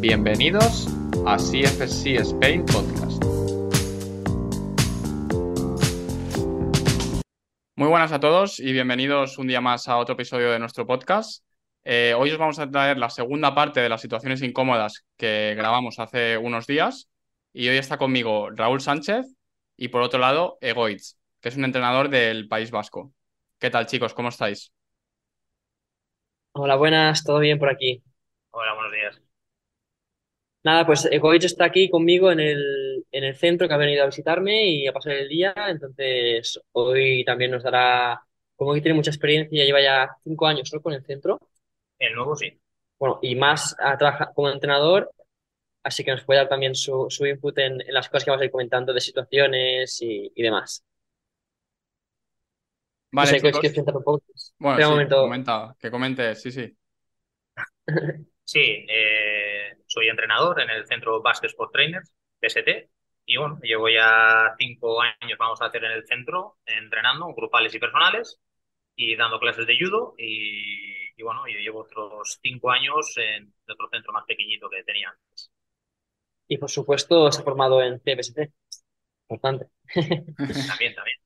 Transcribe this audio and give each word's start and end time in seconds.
Bienvenidos 0.00 0.86
a 1.26 1.36
CFC 1.36 2.16
Spain 2.22 2.64
Podcast. 2.64 3.22
Muy 7.76 7.86
buenas 7.86 8.10
a 8.10 8.18
todos 8.18 8.60
y 8.60 8.72
bienvenidos 8.72 9.36
un 9.36 9.46
día 9.46 9.60
más 9.60 9.88
a 9.88 9.98
otro 9.98 10.14
episodio 10.14 10.52
de 10.52 10.58
nuestro 10.58 10.86
podcast. 10.86 11.44
Eh, 11.84 12.14
hoy 12.16 12.30
os 12.30 12.38
vamos 12.38 12.58
a 12.58 12.70
traer 12.70 12.96
la 12.96 13.10
segunda 13.10 13.54
parte 13.54 13.80
de 13.80 13.90
las 13.90 14.00
situaciones 14.00 14.40
incómodas 14.40 15.04
que 15.18 15.54
grabamos 15.54 15.98
hace 15.98 16.38
unos 16.38 16.66
días 16.66 17.10
y 17.52 17.68
hoy 17.68 17.76
está 17.76 17.98
conmigo 17.98 18.48
Raúl 18.48 18.80
Sánchez 18.80 19.26
y 19.76 19.88
por 19.88 20.00
otro 20.00 20.18
lado 20.18 20.56
Egoitz, 20.62 21.18
que 21.42 21.50
es 21.50 21.56
un 21.58 21.66
entrenador 21.66 22.08
del 22.08 22.48
País 22.48 22.70
Vasco. 22.70 23.12
¿Qué 23.58 23.68
tal 23.68 23.84
chicos? 23.84 24.14
¿Cómo 24.14 24.30
estáis? 24.30 24.72
Hola, 26.52 26.76
buenas, 26.76 27.22
¿todo 27.22 27.38
bien 27.40 27.58
por 27.58 27.68
aquí? 27.68 28.02
Hola, 28.50 28.72
buenos 28.72 28.92
días. 28.92 29.29
Nada, 30.62 30.84
pues 30.86 31.06
Egoich 31.10 31.44
está 31.44 31.64
aquí 31.66 31.88
conmigo 31.88 32.30
en 32.30 32.40
el, 32.40 33.04
en 33.10 33.24
el 33.24 33.34
centro 33.36 33.66
que 33.66 33.72
ha 33.74 33.76
venido 33.78 34.02
a 34.02 34.06
visitarme 34.06 34.66
y 34.70 34.86
a 34.86 34.92
pasar 34.92 35.14
el 35.14 35.28
día, 35.28 35.54
entonces 35.68 36.60
hoy 36.72 37.24
también 37.24 37.50
nos 37.52 37.62
dará, 37.62 38.20
como 38.56 38.74
que 38.74 38.82
tiene 38.82 38.94
mucha 38.96 39.10
experiencia, 39.10 39.64
lleva 39.64 39.80
ya 39.80 40.10
cinco 40.22 40.46
años 40.46 40.70
¿no? 40.74 40.82
con 40.82 40.92
el 40.92 41.02
centro, 41.04 41.38
El 42.00 42.14
nuevo 42.16 42.34
sí. 42.34 42.60
bueno, 42.98 43.18
y 43.22 43.34
más 43.36 43.74
ha 43.80 43.96
trabajado 43.98 44.32
como 44.34 44.50
entrenador, 44.50 45.10
así 45.84 46.04
que 46.04 46.12
nos 46.12 46.24
puede 46.24 46.40
dar 46.40 46.48
también 46.50 46.74
su, 46.76 47.06
su 47.10 47.26
input 47.26 47.58
en, 47.58 47.80
en 47.82 47.94
las 47.94 48.08
cosas 48.08 48.24
que 48.24 48.30
vamos 48.32 48.42
a 48.42 48.46
ir 48.46 48.52
comentando 48.52 48.92
de 48.94 49.00
situaciones 49.02 50.00
y, 50.02 50.32
y 50.34 50.42
demás. 50.42 50.84
No 53.20 53.26
Vale, 53.26 53.26
sé, 53.26 53.40
chicos. 53.40 53.60
¿quieres 53.60 53.72
presentar 53.74 53.96
un 53.96 54.02
poco? 54.04 54.22
Bueno, 54.58 54.82
sí, 54.82 54.90
momento. 54.90 55.16
comenta, 55.18 55.76
que 55.80 55.90
comente, 55.90 56.34
sí, 56.36 56.52
sí. 56.52 56.76
Sí, 58.44 58.58
eh, 58.88 59.29
soy 59.90 60.08
entrenador 60.08 60.60
en 60.60 60.70
el 60.70 60.86
Centro 60.86 61.20
Basque 61.22 61.48
Sport 61.48 61.72
Trainers, 61.72 62.12
PST, 62.40 62.90
y 63.26 63.36
bueno, 63.36 63.58
llevo 63.62 63.88
ya 63.88 64.54
cinco 64.58 65.00
años, 65.02 65.38
vamos 65.38 65.60
a 65.62 65.66
hacer 65.66 65.84
en 65.84 65.92
el 65.92 66.06
centro, 66.06 66.58
entrenando, 66.66 67.26
grupales 67.34 67.74
y 67.74 67.78
personales, 67.80 68.40
y 68.96 69.16
dando 69.16 69.40
clases 69.40 69.66
de 69.66 69.78
judo, 69.80 70.14
y, 70.18 71.12
y 71.16 71.22
bueno, 71.22 71.46
yo 71.48 71.58
llevo 71.58 71.80
otros 71.80 72.38
cinco 72.42 72.70
años 72.70 73.14
en 73.16 73.54
otro 73.68 73.88
centro 73.90 74.12
más 74.12 74.24
pequeñito 74.26 74.70
que 74.70 74.84
tenía 74.84 75.10
antes. 75.10 75.52
Y 76.48 76.58
por 76.58 76.70
supuesto 76.70 77.30
se 77.32 77.40
ha 77.40 77.44
formado 77.44 77.82
en 77.82 77.98
CPST, 78.00 78.38
importante. 79.28 79.68
También, 80.66 80.94
también. 80.94 81.18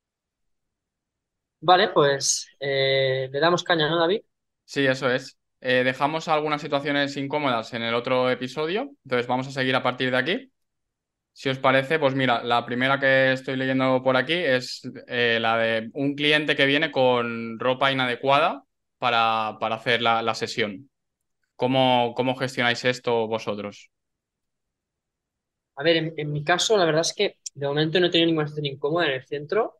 Vale, 1.59 1.89
pues 1.89 2.47
eh, 2.59 3.29
le 3.31 3.39
damos 3.39 3.63
caña, 3.63 3.89
¿no, 3.89 3.99
David? 3.99 4.21
Sí, 4.65 4.85
eso 4.85 5.09
es. 5.09 5.37
Eh, 5.67 5.83
dejamos 5.83 6.27
algunas 6.27 6.61
situaciones 6.61 7.17
incómodas 7.17 7.73
en 7.73 7.81
el 7.81 7.95
otro 7.95 8.29
episodio, 8.29 8.91
entonces 9.03 9.25
vamos 9.27 9.47
a 9.47 9.51
seguir 9.51 9.75
a 9.75 9.81
partir 9.83 10.11
de 10.11 10.17
aquí. 10.17 10.51
Si 11.33 11.49
os 11.49 11.59
parece, 11.59 11.99
pues 11.99 12.15
mira, 12.15 12.43
la 12.43 12.65
primera 12.65 12.99
que 12.99 13.33
estoy 13.33 13.57
leyendo 13.57 14.03
por 14.03 14.17
aquí 14.17 14.33
es 14.33 14.81
eh, 15.07 15.39
la 15.41 15.57
de 15.57 15.89
un 15.93 16.15
cliente 16.15 16.55
que 16.55 16.65
viene 16.67 16.91
con 16.91 17.59
ropa 17.59 17.91
inadecuada 17.91 18.63
para, 18.99 19.57
para 19.59 19.75
hacer 19.75 20.01
la, 20.01 20.21
la 20.23 20.35
sesión. 20.35 20.89
¿Cómo, 21.55 22.13
cómo 22.15 22.35
gestionáis 22.35 22.85
esto 22.85 23.27
vosotros? 23.27 23.91
A 25.77 25.83
ver, 25.83 25.95
en, 25.97 26.13
en 26.17 26.31
mi 26.33 26.43
caso, 26.43 26.75
la 26.77 26.83
verdad 26.85 27.01
es 27.01 27.13
que 27.13 27.37
de 27.53 27.67
momento 27.67 27.99
no 27.99 28.07
he 28.07 28.09
tenido 28.09 28.27
ninguna 28.27 28.47
situación 28.47 28.73
incómoda 28.75 29.05
en 29.07 29.13
el 29.13 29.25
centro, 29.25 29.79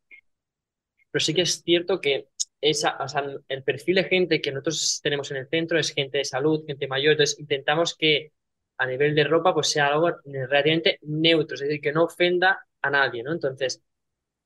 pero 1.12 1.24
sí 1.24 1.34
que 1.34 1.42
es 1.44 1.62
cierto 1.64 2.02
que 2.02 2.30
esa, 2.70 2.98
o 3.00 3.08
sea, 3.08 3.24
el 3.48 3.64
perfil 3.64 3.96
de 3.96 4.04
gente 4.06 4.42
que 4.42 4.52
nosotros 4.52 5.00
tenemos 5.04 5.30
en 5.32 5.38
el 5.38 5.48
centro 5.50 5.78
es 5.80 5.92
gente 5.94 6.18
de 6.20 6.26
salud, 6.26 6.66
gente 6.66 6.88
mayor, 6.88 7.12
entonces 7.12 7.40
intentamos 7.40 7.96
que 7.96 8.32
a 8.78 8.88
nivel 8.88 9.14
de 9.16 9.24
ropa 9.24 9.54
pues 9.54 9.68
sea 9.70 9.88
algo 9.88 10.12
relativamente 10.26 10.98
neutro, 11.04 11.56
es 11.56 11.62
decir, 11.62 11.80
que 11.80 11.92
no 11.92 12.06
ofenda 12.06 12.60
a 12.82 12.90
nadie, 12.90 13.22
¿no? 13.24 13.34
Entonces, 13.34 13.84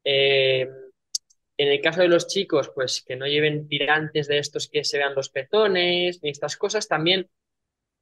eh, 0.03 0.67
en 1.57 1.67
el 1.69 1.81
caso 1.81 2.01
de 2.01 2.09
los 2.09 2.27
chicos, 2.27 2.71
pues 2.75 3.03
que 3.05 3.15
no 3.15 3.27
lleven 3.27 3.67
tirantes 3.67 4.27
de 4.27 4.39
estos 4.39 4.67
que 4.69 4.83
se 4.83 4.97
vean 4.97 5.15
los 5.15 5.29
pezones, 5.29 6.21
ni 6.23 6.29
estas 6.29 6.57
cosas, 6.57 6.87
también 6.87 7.29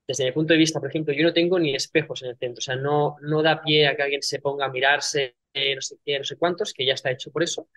desde 0.07 0.25
mi 0.25 0.31
punto 0.31 0.53
de 0.53 0.59
vista, 0.59 0.79
por 0.79 0.89
ejemplo, 0.89 1.13
yo 1.13 1.23
no 1.23 1.33
tengo 1.33 1.59
ni 1.59 1.75
espejos 1.75 2.23
en 2.23 2.29
el 2.31 2.37
centro, 2.37 2.59
o 2.59 2.61
sea, 2.61 2.75
no, 2.77 3.17
no 3.21 3.43
da 3.43 3.61
pie 3.61 3.87
a 3.87 3.95
que 3.95 4.03
alguien 4.03 4.23
se 4.23 4.39
ponga 4.39 4.65
a 4.65 4.69
mirarse, 4.69 5.35
no 5.75 5.81
sé 5.81 5.97
qué, 6.05 6.17
no 6.19 6.23
sé 6.25 6.37
cuántos, 6.37 6.73
que 6.73 6.85
ya 6.85 6.93
está 6.93 7.11
hecho 7.11 7.31
por 7.31 7.43
eso. 7.43 7.69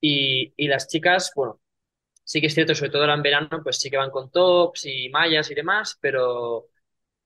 Y, 0.00 0.52
y 0.56 0.68
las 0.68 0.88
chicas, 0.88 1.32
bueno, 1.36 1.60
sí 2.24 2.40
que 2.40 2.48
es 2.48 2.54
cierto, 2.54 2.74
sobre 2.74 2.90
todo 2.90 3.02
ahora 3.02 3.14
en 3.14 3.22
verano, 3.22 3.60
pues 3.62 3.78
sí 3.78 3.90
que 3.90 3.96
van 3.96 4.10
con 4.10 4.30
tops 4.30 4.86
y 4.86 5.08
mallas 5.10 5.50
y 5.50 5.54
demás, 5.54 5.98
pero, 6.00 6.68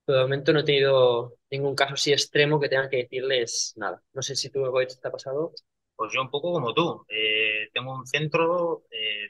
de 0.06 0.20
momento 0.20 0.53
no 0.53 0.60
he 0.60 0.64
tenido 0.64 1.36
ningún 1.50 1.75
caso 1.75 1.94
así 1.94 2.12
extremo 2.12 2.60
que 2.60 2.69
tenga 2.69 2.88
que 2.88 2.98
decirles 2.98 3.75
nada. 3.76 4.03
No 4.12 4.22
sé 4.22 4.37
si 4.37 4.50
tú, 4.50 4.60
Goetz, 4.70 5.00
te 5.00 5.08
ha 5.08 5.12
pasado. 5.12 5.53
Pues 5.97 6.12
yo 6.12 6.22
un 6.22 6.31
poco 6.31 6.53
como 6.53 6.72
tú. 6.75 7.04
Eh, 7.08 7.69
tengo 7.72 7.94
un 7.94 8.06
centro 8.06 8.84
eh, 8.91 9.28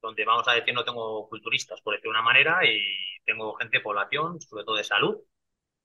donde, 0.00 0.24
vamos 0.24 0.46
a 0.48 0.54
decir, 0.54 0.74
no 0.74 0.84
tengo 0.84 1.28
culturistas, 1.28 1.80
por 1.80 1.94
decir 1.94 2.08
una 2.10 2.22
manera, 2.22 2.60
y 2.64 2.80
tengo 3.24 3.54
gente 3.56 3.78
de 3.78 3.82
población, 3.82 4.40
sobre 4.40 4.64
todo 4.64 4.76
de 4.76 4.84
salud, 4.84 5.16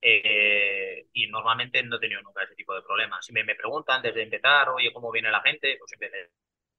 eh, 0.02 1.08
y 1.14 1.28
normalmente 1.28 1.84
no 1.84 1.98
he 1.98 2.00
tenido 2.00 2.22
nunca 2.22 2.44
ese 2.44 2.56
tipo 2.56 2.76
de 2.76 2.82
problemas. 2.84 3.26
Si 3.26 3.34
me, 3.34 3.44
me 3.44 3.56
preguntan 3.56 4.02
desde 4.02 4.24
empezar, 4.24 4.70
oye, 4.70 4.94
¿cómo 4.94 5.12
viene 5.12 5.32
la 5.32 5.42
gente? 5.42 5.76
Pues 5.80 5.90
siempre 5.90 6.10
les 6.12 6.32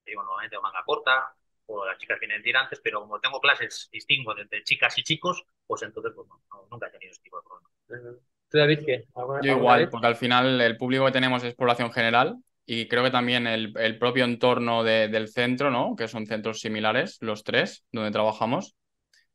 digo, 0.07 0.23
normalmente 0.23 0.59
manga 0.61 0.83
corta, 0.85 1.35
o 1.67 1.85
las 1.87 1.99
chicas 1.99 2.19
vienen 2.21 2.43
tirantes, 2.43 2.81
pero 2.83 3.01
como 3.01 3.21
tengo 3.21 3.41
clases 3.41 3.89
distingo 3.93 4.37
entre 4.39 4.63
chicas 4.65 4.97
y 4.99 5.03
chicos, 5.03 5.45
pues 5.67 5.83
entonces 5.83 6.13
pues, 6.15 6.29
no, 6.29 6.43
no, 6.51 6.69
nunca 6.71 6.89
he 6.89 6.91
tenido 6.91 7.13
ese 7.13 7.23
tipo 7.23 7.39
de 7.39 7.43
problemas. 7.89 8.23
¿Tú, 8.49 8.59
David, 8.59 8.81
qué? 8.87 9.05
¿Alguna, 9.15 9.41
Yo 9.41 9.51
igual, 9.51 9.89
vez? 9.89 9.91
porque 9.91 10.07
al 10.07 10.17
final 10.17 10.61
el 10.61 10.77
público 10.77 11.05
que 11.07 11.13
tenemos 11.13 11.43
es 11.45 11.55
población 11.55 11.93
general 11.93 12.37
y 12.67 12.89
creo 12.89 13.03
que 13.05 13.11
también 13.11 13.47
el, 13.47 13.73
el 13.79 13.99
propio 13.99 14.25
entorno 14.25 14.83
de- 14.85 15.09
del 15.09 15.29
centro, 15.29 15.71
¿no? 15.71 15.97
Que 15.97 16.09
son 16.09 16.27
centros 16.27 16.61
similares, 16.61 17.19
los 17.21 17.45
tres, 17.45 17.85
donde 17.93 18.11
trabajamos, 18.11 18.75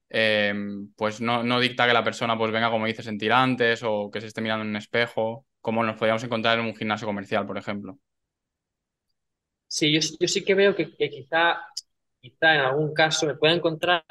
eh, 0.10 0.54
pues 0.98 1.22
no, 1.22 1.44
no 1.44 1.60
dicta 1.62 1.88
que 1.88 1.94
la 1.94 2.04
persona 2.04 2.38
pues 2.38 2.52
venga, 2.52 2.72
como 2.72 2.88
dices, 2.88 3.08
en 3.08 3.18
tirantes 3.20 3.84
o 3.84 4.12
que 4.12 4.22
se 4.22 4.28
esté 4.28 4.42
mirando 4.42 4.64
en 4.64 4.72
un 4.72 4.78
espejo, 4.78 5.46
como 5.62 5.84
nos 5.84 5.98
podríamos 5.98 6.24
encontrar 6.24 6.60
en 6.60 6.66
un 6.68 6.76
gimnasio 6.76 7.08
comercial, 7.08 7.48
por 7.48 7.58
ejemplo. 7.58 8.00
Sí, 9.68 9.92
yo, 9.94 10.00
yo 10.20 10.28
sí 10.28 10.44
que 10.44 10.56
veo 10.56 10.76
que, 10.76 10.96
que 10.96 11.10
quizá, 11.10 11.60
quizá 12.22 12.56
en 12.56 12.62
algún 12.62 12.94
caso 12.94 13.26
me 13.28 13.36
pueda 13.36 13.54
encontrar, 13.54 14.06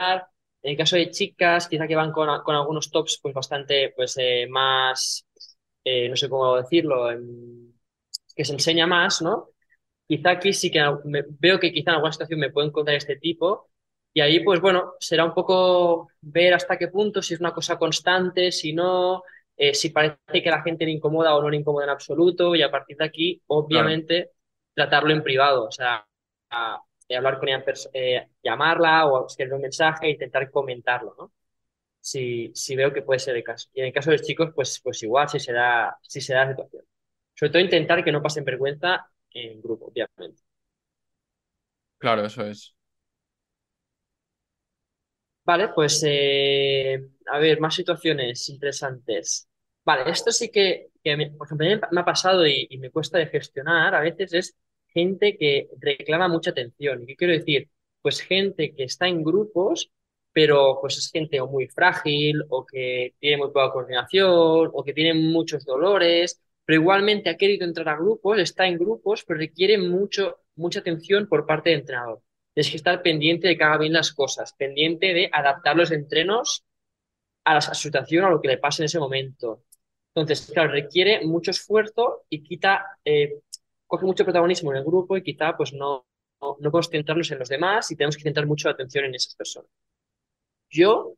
en 0.62 0.70
el 0.72 0.76
caso 0.76 0.96
de 0.96 1.10
chicas, 1.10 1.68
quizá 1.68 1.86
que 1.86 1.96
van 1.96 2.12
con, 2.12 2.28
con 2.42 2.54
algunos 2.56 2.90
tops 2.90 3.18
pues 3.22 3.34
bastante 3.34 3.92
pues 3.96 4.16
eh, 4.18 4.46
más, 4.50 5.26
eh, 5.84 6.08
no 6.08 6.16
sé 6.16 6.28
cómo 6.28 6.56
decirlo, 6.56 7.10
em, 7.10 7.72
que 8.36 8.44
se 8.44 8.52
enseña 8.52 8.86
más, 8.86 9.22
¿no? 9.22 9.50
Quizá 10.08 10.30
aquí 10.32 10.52
sí 10.52 10.70
que 10.70 10.80
me- 11.04 11.24
veo 11.28 11.58
que 11.60 11.72
quizá 11.72 11.90
en 11.90 11.94
alguna 11.96 12.12
situación 12.12 12.40
me 12.40 12.50
puedo 12.50 12.66
encontrar 12.68 12.96
este 12.96 13.16
tipo. 13.16 13.70
Y 14.14 14.20
ahí 14.20 14.40
pues 14.40 14.60
bueno, 14.60 14.94
será 15.00 15.24
un 15.24 15.34
poco 15.34 16.08
ver 16.22 16.54
hasta 16.54 16.78
qué 16.78 16.88
punto, 16.88 17.22
si 17.22 17.34
es 17.34 17.40
una 17.40 17.52
cosa 17.54 17.78
constante, 17.78 18.52
si 18.52 18.72
no, 18.72 19.22
eh, 19.56 19.74
si 19.74 19.90
parece 19.90 20.18
que 20.42 20.50
la 20.50 20.62
gente 20.62 20.84
le 20.86 20.92
incomoda 20.92 21.34
o 21.36 21.42
no 21.42 21.50
le 21.50 21.58
incomoda 21.58 21.84
en 21.84 21.90
absoluto. 21.90 22.54
Y 22.56 22.62
a 22.62 22.70
partir 22.70 22.96
de 22.96 23.04
aquí, 23.04 23.42
obviamente, 23.48 24.32
tratarlo 24.74 25.12
en 25.12 25.22
privado, 25.22 25.66
o 25.66 25.70
sea, 25.72 26.06
a- 26.50 26.82
eh, 27.08 27.16
hablar 27.16 27.38
con 27.38 27.48
ella, 27.48 27.64
eh, 27.92 28.28
llamarla 28.42 29.06
o 29.06 29.26
escribirle 29.26 29.56
un 29.56 29.62
mensaje 29.62 30.06
e 30.06 30.10
intentar 30.10 30.50
comentarlo, 30.50 31.14
¿no? 31.18 31.32
Si, 32.00 32.52
si 32.54 32.76
veo 32.76 32.92
que 32.92 33.02
puede 33.02 33.20
ser 33.20 33.36
el 33.36 33.44
caso. 33.44 33.68
Y 33.74 33.80
en 33.80 33.86
el 33.88 33.92
caso 33.92 34.10
de 34.10 34.18
los 34.18 34.26
chicos, 34.26 34.50
pues, 34.54 34.80
pues 34.82 35.02
igual, 35.02 35.28
si 35.28 35.40
se 35.40 35.52
da, 35.52 35.98
si 36.02 36.20
se 36.20 36.34
da 36.34 36.44
la 36.46 36.50
situación. 36.52 36.84
Sobre 37.34 37.50
todo 37.52 37.62
intentar 37.62 38.04
que 38.04 38.12
no 38.12 38.22
pasen 38.22 38.44
vergüenza 38.44 39.10
en 39.32 39.60
grupo, 39.62 39.86
obviamente. 39.86 40.42
Claro, 41.98 42.24
eso 42.26 42.42
es. 42.44 42.74
Vale, 45.44 45.68
pues 45.74 46.02
eh, 46.06 47.00
a 47.26 47.38
ver, 47.38 47.58
más 47.60 47.74
situaciones 47.74 48.48
interesantes. 48.50 49.48
Vale, 49.84 50.10
esto 50.10 50.30
sí 50.30 50.50
que, 50.50 50.88
que 51.02 51.16
me- 51.16 51.30
por 51.30 51.46
ejemplo, 51.46 51.66
a 51.66 51.70
mí 51.70 51.80
me 51.92 52.00
ha 52.02 52.04
pasado 52.04 52.46
y, 52.46 52.66
y 52.68 52.76
me 52.78 52.90
cuesta 52.90 53.18
de 53.18 53.26
gestionar 53.28 53.94
a 53.94 54.00
veces 54.00 54.32
es 54.34 54.56
gente 54.92 55.36
que 55.36 55.68
reclama 55.80 56.28
mucha 56.28 56.50
atención. 56.50 57.02
¿Y 57.02 57.06
qué 57.06 57.16
quiero 57.16 57.32
decir? 57.34 57.68
Pues 58.02 58.20
gente 58.20 58.74
que 58.74 58.84
está 58.84 59.08
en 59.08 59.24
grupos, 59.24 59.90
pero 60.32 60.78
pues 60.80 60.98
es 60.98 61.10
gente 61.10 61.40
o 61.40 61.48
muy 61.48 61.68
frágil 61.68 62.44
o 62.48 62.64
que 62.66 63.14
tiene 63.18 63.38
muy 63.38 63.48
poca 63.48 63.72
coordinación 63.72 64.70
o 64.72 64.84
que 64.84 64.92
tiene 64.92 65.14
muchos 65.14 65.64
dolores, 65.64 66.40
pero 66.64 66.80
igualmente 66.80 67.30
ha 67.30 67.36
querido 67.36 67.64
entrar 67.66 67.88
a 67.88 67.96
grupos, 67.96 68.38
está 68.38 68.66
en 68.66 68.78
grupos, 68.78 69.24
pero 69.24 69.38
requiere 69.40 69.78
mucho, 69.78 70.38
mucha 70.56 70.80
atención 70.80 71.26
por 71.28 71.46
parte 71.46 71.70
del 71.70 71.80
entrenador. 71.80 72.22
Tienes 72.54 72.70
que 72.70 72.76
estar 72.76 73.02
pendiente 73.02 73.48
de 73.48 73.56
que 73.56 73.64
haga 73.64 73.78
bien 73.78 73.92
las 73.94 74.12
cosas, 74.12 74.52
pendiente 74.54 75.14
de 75.14 75.30
adaptar 75.32 75.76
los 75.76 75.90
entrenos 75.92 76.64
a 77.44 77.54
la 77.54 77.60
situación, 77.60 78.24
a 78.24 78.30
lo 78.30 78.40
que 78.40 78.48
le 78.48 78.58
pase 78.58 78.82
en 78.82 78.86
ese 78.86 78.98
momento. 78.98 79.64
Entonces, 80.14 80.50
claro, 80.52 80.72
requiere 80.72 81.24
mucho 81.24 81.50
esfuerzo 81.52 82.24
y 82.28 82.42
quita, 82.42 82.98
eh, 83.04 83.40
coge 83.88 84.06
mucho 84.06 84.24
protagonismo 84.24 84.70
en 84.72 84.78
el 84.78 84.84
grupo 84.84 85.16
y 85.16 85.22
quizá 85.24 85.56
pues 85.56 85.72
no, 85.72 86.06
no, 86.40 86.56
no 86.60 86.70
podemos 86.70 86.90
centrarnos 86.90 87.30
en 87.32 87.40
los 87.40 87.48
demás 87.48 87.90
y 87.90 87.96
tenemos 87.96 88.16
que 88.16 88.22
centrar 88.22 88.46
mucho 88.46 88.68
la 88.68 88.74
atención 88.74 89.04
en 89.06 89.16
esas 89.16 89.34
personas. 89.34 89.70
Yo 90.70 91.14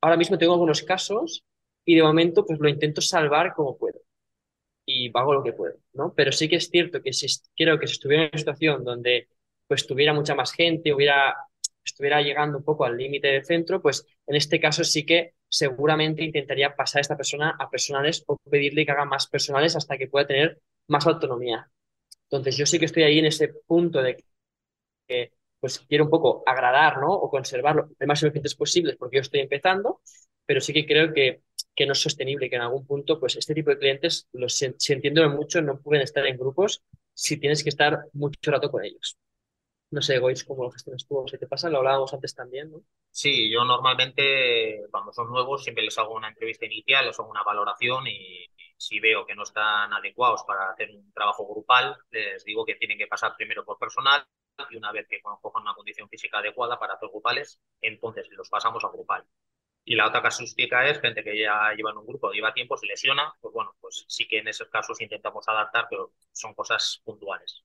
ahora 0.00 0.16
mismo 0.16 0.38
tengo 0.38 0.54
algunos 0.54 0.82
casos 0.82 1.44
y 1.84 1.96
de 1.96 2.02
momento 2.02 2.46
pues 2.46 2.58
lo 2.60 2.68
intento 2.68 3.00
salvar 3.00 3.52
como 3.54 3.76
puedo 3.76 4.00
y 4.86 5.10
hago 5.14 5.34
lo 5.34 5.42
que 5.42 5.52
puedo, 5.52 5.76
¿no? 5.94 6.14
Pero 6.14 6.32
sí 6.32 6.48
que 6.48 6.56
es 6.56 6.68
cierto 6.70 7.02
que 7.02 7.12
si 7.12 7.26
creo 7.56 7.78
que 7.78 7.86
si 7.86 7.94
estuviera 7.94 8.24
en 8.24 8.30
una 8.32 8.38
situación 8.38 8.84
donde 8.84 9.28
pues 9.66 9.86
tuviera 9.86 10.12
mucha 10.12 10.34
más 10.34 10.52
gente, 10.52 10.92
hubiera, 10.92 11.34
estuviera 11.84 12.20
llegando 12.22 12.58
un 12.58 12.64
poco 12.64 12.84
al 12.84 12.96
límite 12.96 13.28
del 13.28 13.44
centro, 13.44 13.80
pues 13.80 14.06
en 14.26 14.36
este 14.36 14.60
caso 14.60 14.84
sí 14.84 15.06
que 15.06 15.34
seguramente 15.48 16.24
intentaría 16.24 16.76
pasar 16.76 17.00
a 17.00 17.02
esta 17.02 17.16
persona 17.16 17.56
a 17.58 17.70
personales 17.70 18.24
o 18.26 18.36
pedirle 18.50 18.84
que 18.84 18.92
haga 18.92 19.04
más 19.04 19.26
personales 19.28 19.76
hasta 19.76 19.96
que 19.96 20.08
pueda 20.08 20.26
tener 20.26 20.60
más 20.88 21.06
autonomía. 21.06 21.70
Entonces 22.36 22.56
yo 22.56 22.66
sí 22.66 22.78
que 22.78 22.86
estoy 22.86 23.02
ahí 23.04 23.18
en 23.18 23.26
ese 23.26 23.48
punto 23.66 24.02
de 24.02 24.16
que 25.08 25.32
pues 25.60 25.78
quiero 25.80 26.04
un 26.04 26.10
poco 26.10 26.42
agradar, 26.46 26.98
¿no? 27.00 27.08
O 27.12 27.30
conservarlo 27.30 27.90
el 27.98 28.06
máximo 28.06 28.30
clientes 28.32 28.54
posibles 28.54 28.96
porque 28.98 29.16
yo 29.16 29.22
estoy 29.22 29.40
empezando, 29.40 30.00
pero 30.46 30.60
sí 30.60 30.72
que 30.72 30.86
creo 30.86 31.12
que, 31.14 31.42
que 31.74 31.86
no 31.86 31.92
es 31.92 32.00
sostenible, 32.00 32.50
que 32.50 32.56
en 32.56 32.62
algún 32.62 32.86
punto, 32.86 33.18
pues 33.20 33.36
este 33.36 33.54
tipo 33.54 33.70
de 33.70 33.78
clientes, 33.78 34.28
los, 34.32 34.54
si 34.56 34.92
entiendo 34.92 35.28
mucho, 35.30 35.62
no 35.62 35.80
pueden 35.80 36.02
estar 36.02 36.26
en 36.26 36.36
grupos 36.38 36.82
si 37.14 37.38
tienes 37.38 37.62
que 37.62 37.70
estar 37.70 38.00
mucho 38.12 38.50
rato 38.50 38.70
con 38.70 38.84
ellos. 38.84 39.16
No 39.94 40.02
sé, 40.02 40.18
Gois, 40.18 40.42
cómo 40.44 40.64
lo 40.64 40.70
gestionas 40.72 41.06
tú, 41.06 41.24
si 41.28 41.38
te 41.38 41.46
pasa, 41.46 41.70
lo 41.70 41.78
hablábamos 41.78 42.12
antes 42.12 42.34
también, 42.34 42.70
¿no? 42.72 42.82
Sí, 43.10 43.48
yo 43.48 43.64
normalmente 43.64 44.82
cuando 44.90 45.12
son 45.12 45.30
nuevos 45.30 45.62
siempre 45.62 45.84
les 45.84 45.96
hago 45.98 46.14
una 46.14 46.28
entrevista 46.28 46.66
inicial, 46.66 47.06
les 47.06 47.18
hago 47.20 47.30
una 47.30 47.44
valoración 47.44 48.04
y 48.08 48.46
si 48.76 48.98
veo 48.98 49.24
que 49.24 49.36
no 49.36 49.44
están 49.44 49.92
adecuados 49.92 50.42
para 50.44 50.70
hacer 50.70 50.90
un 50.90 51.12
trabajo 51.12 51.46
grupal, 51.46 51.96
les 52.10 52.44
digo 52.44 52.64
que 52.64 52.74
tienen 52.74 52.98
que 52.98 53.06
pasar 53.06 53.36
primero 53.36 53.64
por 53.64 53.78
personal 53.78 54.26
y 54.70 54.76
una 54.76 54.90
vez 54.90 55.06
que 55.08 55.20
cojan 55.22 55.62
una 55.62 55.74
condición 55.74 56.08
física 56.08 56.38
adecuada 56.38 56.76
para 56.78 56.94
hacer 56.94 57.08
grupales, 57.10 57.60
entonces 57.80 58.26
los 58.32 58.48
pasamos 58.50 58.82
a 58.84 58.88
grupal. 58.88 59.24
Y 59.84 59.96
la 59.96 60.08
otra 60.08 60.22
casuística 60.22 60.88
es 60.88 61.00
gente 61.00 61.24
que 61.24 61.38
ya 61.38 61.72
lleva 61.76 61.92
en 61.92 61.98
un 61.98 62.06
grupo, 62.06 62.32
lleva 62.32 62.54
tiempo, 62.54 62.76
se 62.76 62.86
lesiona, 62.86 63.34
pues 63.40 63.54
bueno, 63.54 63.74
pues 63.80 64.04
sí 64.08 64.26
que 64.28 64.38
en 64.38 64.48
esos 64.48 64.68
casos 64.68 65.00
intentamos 65.00 65.48
adaptar, 65.48 65.86
pero 65.90 66.12
son 66.32 66.54
cosas 66.54 67.00
puntuales. 67.04 67.64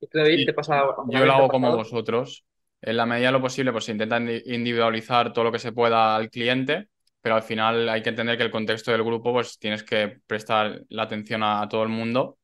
¿Y 0.00 0.06
tú, 0.08 0.18
David, 0.18 0.46
te 0.46 0.52
pasa 0.52 0.82
Yo 1.08 1.24
lo 1.24 1.32
hago 1.32 1.48
como 1.48 1.74
vosotros. 1.74 2.44
En 2.82 2.96
la 2.96 3.06
medida 3.06 3.28
de 3.28 3.32
lo 3.32 3.40
posible, 3.40 3.72
pues 3.72 3.84
se 3.84 3.92
intenta 3.92 4.18
individualizar 4.18 5.32
todo 5.32 5.44
lo 5.44 5.52
que 5.52 5.58
se 5.58 5.72
pueda 5.72 6.14
al 6.14 6.30
cliente, 6.30 6.88
pero 7.20 7.34
al 7.34 7.42
final 7.42 7.88
hay 7.88 8.02
que 8.02 8.10
entender 8.10 8.36
que 8.36 8.44
el 8.44 8.50
contexto 8.50 8.92
del 8.92 9.02
grupo, 9.02 9.32
pues 9.32 9.58
tienes 9.58 9.82
que 9.82 10.20
prestar 10.26 10.82
la 10.90 11.04
atención 11.04 11.42
a, 11.42 11.66
todo 11.68 11.82
el 11.82 11.88
mundo. 11.88 12.38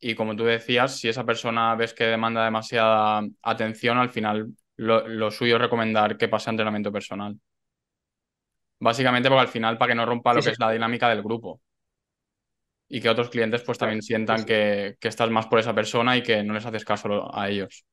Y 0.00 0.14
como 0.14 0.34
tú 0.34 0.44
decías, 0.44 0.98
si 0.98 1.08
esa 1.08 1.24
persona 1.24 1.74
ves 1.76 1.94
que 1.94 2.04
demanda 2.04 2.44
demasiada 2.44 3.22
atención, 3.42 3.98
al 3.98 4.10
final 4.10 4.48
lo, 4.76 5.30
suyo 5.30 5.56
es 5.56 5.62
recomendar 5.62 6.16
que 6.16 6.28
pase 6.28 6.50
a 6.50 6.52
entrenamiento 6.52 6.90
personal. 6.90 7.38
Básicamente 8.80 9.28
porque 9.28 9.42
al 9.42 9.48
final, 9.48 9.78
para 9.78 9.90
que 9.90 9.94
no 9.94 10.06
rompa 10.06 10.34
lo 10.34 10.42
que 10.42 10.50
es 10.50 10.58
la 10.58 10.70
dinámica 10.70 11.08
del 11.08 11.22
grupo 11.22 11.60
y 12.94 13.00
que 13.00 13.08
otros 13.08 13.28
clientes 13.28 13.60
pues 13.62 13.76
también 13.76 14.02
sientan 14.02 14.44
que, 14.44 14.96
estás 15.02 15.28
más 15.28 15.48
por 15.48 15.58
esa 15.58 15.74
persona 15.74 16.16
y 16.16 16.22
que 16.22 16.44
no 16.44 16.54
les 16.54 16.64
haces 16.64 16.84
caso 16.84 17.28
a 17.36 17.50
ellos. 17.50 17.84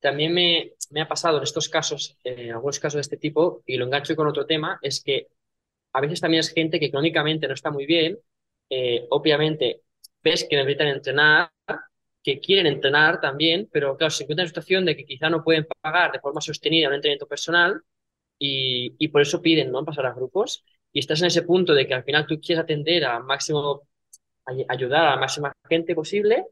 También 0.00 0.32
me, 0.32 0.72
ha 1.02 1.06
pasado 1.06 1.36
en 1.36 1.42
estos 1.42 1.68
casos, 1.68 2.18
en 2.24 2.52
algunos 2.52 2.78
casos 2.78 2.94
de 2.94 3.00
este 3.02 3.18
tipo, 3.18 3.62
y 3.66 3.76
lo 3.76 3.84
engancho 3.84 4.16
con 4.16 4.26
otro 4.26 4.46
tema, 4.46 4.78
es 4.80 5.02
que 5.02 5.26
a 5.92 6.00
veces 6.00 6.22
también 6.22 6.40
es 6.40 6.48
gente 6.48 6.80
que 6.80 6.86
económicamente 6.86 7.46
no 7.46 7.52
está 7.52 7.70
muy 7.70 7.84
bien, 7.84 8.18
eh, 8.70 9.06
obviamente 9.10 9.82
ves 10.22 10.46
que 10.48 10.56
necesitan 10.56 10.88
entrenar, 10.88 11.50
que 12.22 12.40
quieren 12.40 12.66
entrenar 12.66 13.20
también, 13.20 13.68
pero 13.70 13.98
claro, 13.98 14.12
se 14.12 14.22
encuentran 14.22 14.44
en 14.44 14.46
una 14.46 14.48
situación 14.48 14.86
de 14.86 14.96
que 14.96 15.04
quizá 15.04 15.28
no 15.28 15.44
pueden 15.44 15.66
pagar 15.82 16.10
de 16.10 16.20
forma 16.20 16.40
sostenida 16.40 16.88
un 16.88 16.94
entrenamiento 16.94 17.28
personal 17.28 17.82
y, 18.38 18.94
y 18.98 19.08
por 19.08 19.20
eso 19.20 19.42
piden 19.42 19.70
¿no? 19.70 19.84
pasar 19.84 20.06
a 20.06 20.14
grupos 20.14 20.64
y 20.94 21.00
estás 21.00 21.20
en 21.20 21.26
ese 21.26 21.42
punto 21.42 21.74
de 21.74 21.86
que 21.86 21.94
al 21.94 22.04
final 22.04 22.24
tú 22.24 22.40
quieres 22.40 22.62
atender 22.62 23.04
a 23.04 23.18
máximo, 23.18 23.82
ayudar 24.68 25.06
a 25.06 25.10
la 25.10 25.16
máxima 25.16 25.52
gente 25.68 25.92
posible 25.92 26.46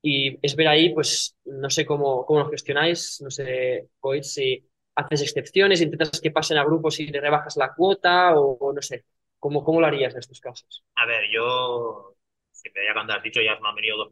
y 0.00 0.38
es 0.40 0.56
ver 0.56 0.68
ahí, 0.68 0.94
pues, 0.94 1.36
no 1.44 1.68
sé 1.68 1.84
cómo, 1.84 2.24
cómo 2.24 2.40
lo 2.40 2.50
gestionáis, 2.50 3.20
no 3.20 3.30
sé, 3.30 3.88
si 4.22 4.66
haces 4.94 5.22
excepciones, 5.22 5.82
intentas 5.82 6.22
que 6.22 6.30
pasen 6.30 6.56
a 6.56 6.64
grupos 6.64 6.98
y 7.00 7.08
le 7.08 7.20
rebajas 7.20 7.58
la 7.58 7.74
cuota 7.74 8.32
o, 8.40 8.72
no 8.72 8.80
sé, 8.80 9.04
¿cómo, 9.38 9.62
¿cómo 9.62 9.78
lo 9.78 9.86
harías 9.86 10.14
en 10.14 10.20
estos 10.20 10.40
casos? 10.40 10.82
A 10.94 11.04
ver, 11.04 11.24
yo, 11.30 12.14
siempre 12.50 12.82
ya 12.82 12.94
cuando 12.94 13.12
has 13.12 13.22
dicho, 13.22 13.42
ya 13.42 13.60
me 13.60 13.68
han 13.68 13.74
venido 13.74 13.98
dos 13.98 14.08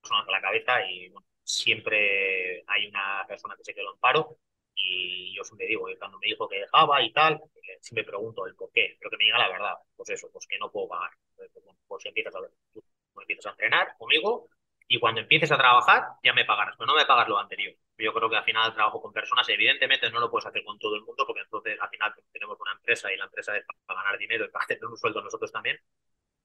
personas 0.00 0.28
a 0.28 0.32
la 0.32 0.40
cabeza 0.40 0.90
y 0.90 1.12
siempre 1.44 2.64
hay 2.66 2.86
una 2.86 3.26
persona 3.28 3.54
que 3.54 3.64
se 3.64 3.74
quedó 3.74 3.92
en 3.92 4.00
paro 4.00 4.38
y 4.78 5.34
yo 5.36 5.44
siempre 5.44 5.66
digo, 5.66 5.86
cuando 5.98 6.18
me 6.18 6.26
dijo 6.28 6.48
que 6.48 6.60
dejaba 6.60 7.02
y 7.02 7.12
tal, 7.12 7.40
siempre 7.80 8.04
pregunto 8.04 8.46
el 8.46 8.54
por 8.54 8.70
qué, 8.72 8.96
pero 8.98 9.10
que 9.10 9.16
me 9.18 9.24
diga 9.24 9.38
la 9.38 9.48
verdad. 9.48 9.74
Pues 9.96 10.10
eso, 10.10 10.28
pues 10.32 10.46
que 10.46 10.58
no 10.58 10.70
puedo 10.70 10.88
pagar. 10.88 11.10
Pues, 11.36 11.50
pues 11.86 12.06
empiezas 12.06 12.34
a, 12.34 12.40
tú 12.72 12.82
empiezas 13.20 13.46
a 13.46 13.50
entrenar 13.50 13.96
conmigo 13.98 14.48
y 14.86 14.98
cuando 15.00 15.20
empieces 15.20 15.50
a 15.52 15.58
trabajar 15.58 16.04
ya 16.22 16.32
me 16.32 16.44
pagarás, 16.44 16.76
pero 16.78 16.86
no 16.86 16.94
me 16.96 17.06
pagas 17.06 17.28
lo 17.28 17.38
anterior. 17.38 17.74
Yo 17.98 18.12
creo 18.14 18.30
que 18.30 18.36
al 18.36 18.44
final 18.44 18.72
trabajo 18.74 19.02
con 19.02 19.12
personas, 19.12 19.48
evidentemente 19.48 20.10
no 20.10 20.20
lo 20.20 20.30
puedes 20.30 20.46
hacer 20.46 20.62
con 20.64 20.78
todo 20.78 20.94
el 20.94 21.02
mundo 21.02 21.24
porque 21.26 21.42
entonces 21.42 21.78
al 21.80 21.88
final 21.90 22.14
tenemos 22.32 22.58
una 22.60 22.72
empresa 22.72 23.12
y 23.12 23.16
la 23.16 23.24
empresa 23.24 23.56
es 23.56 23.64
para 23.84 24.00
ganar 24.02 24.18
dinero 24.18 24.44
y 24.44 24.50
para 24.50 24.66
tener 24.66 24.84
un 24.86 24.96
sueldo 24.96 25.20
nosotros 25.22 25.50
también, 25.52 25.78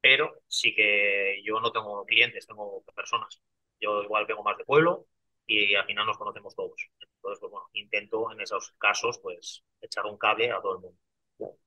pero 0.02 0.42
sí 0.48 0.74
que 0.76 1.42
yo 1.44 1.60
no 1.60 1.72
tengo 1.72 2.06
clientes, 2.06 2.48
tengo 2.48 2.84
personas. 2.96 3.42
Yo 3.80 4.04
igual 4.04 4.26
vengo 4.26 4.44
más 4.44 4.58
de 4.58 4.66
pueblo 4.66 5.08
y 5.46 5.76
al 5.76 5.86
final 5.86 6.06
nos 6.06 6.18
conocemos 6.18 6.56
todos. 6.56 6.90
Entonces, 7.24 7.40
pues 7.40 7.52
bueno, 7.52 7.70
intento 7.74 8.32
en 8.32 8.42
esos 8.42 8.74
casos, 8.78 9.18
pues, 9.20 9.64
echar 9.82 10.06
un 10.06 10.18
cable 10.18 10.52
a 10.52 10.62
todo 10.62 10.76
el 10.76 10.82
mundo. 10.82 11.58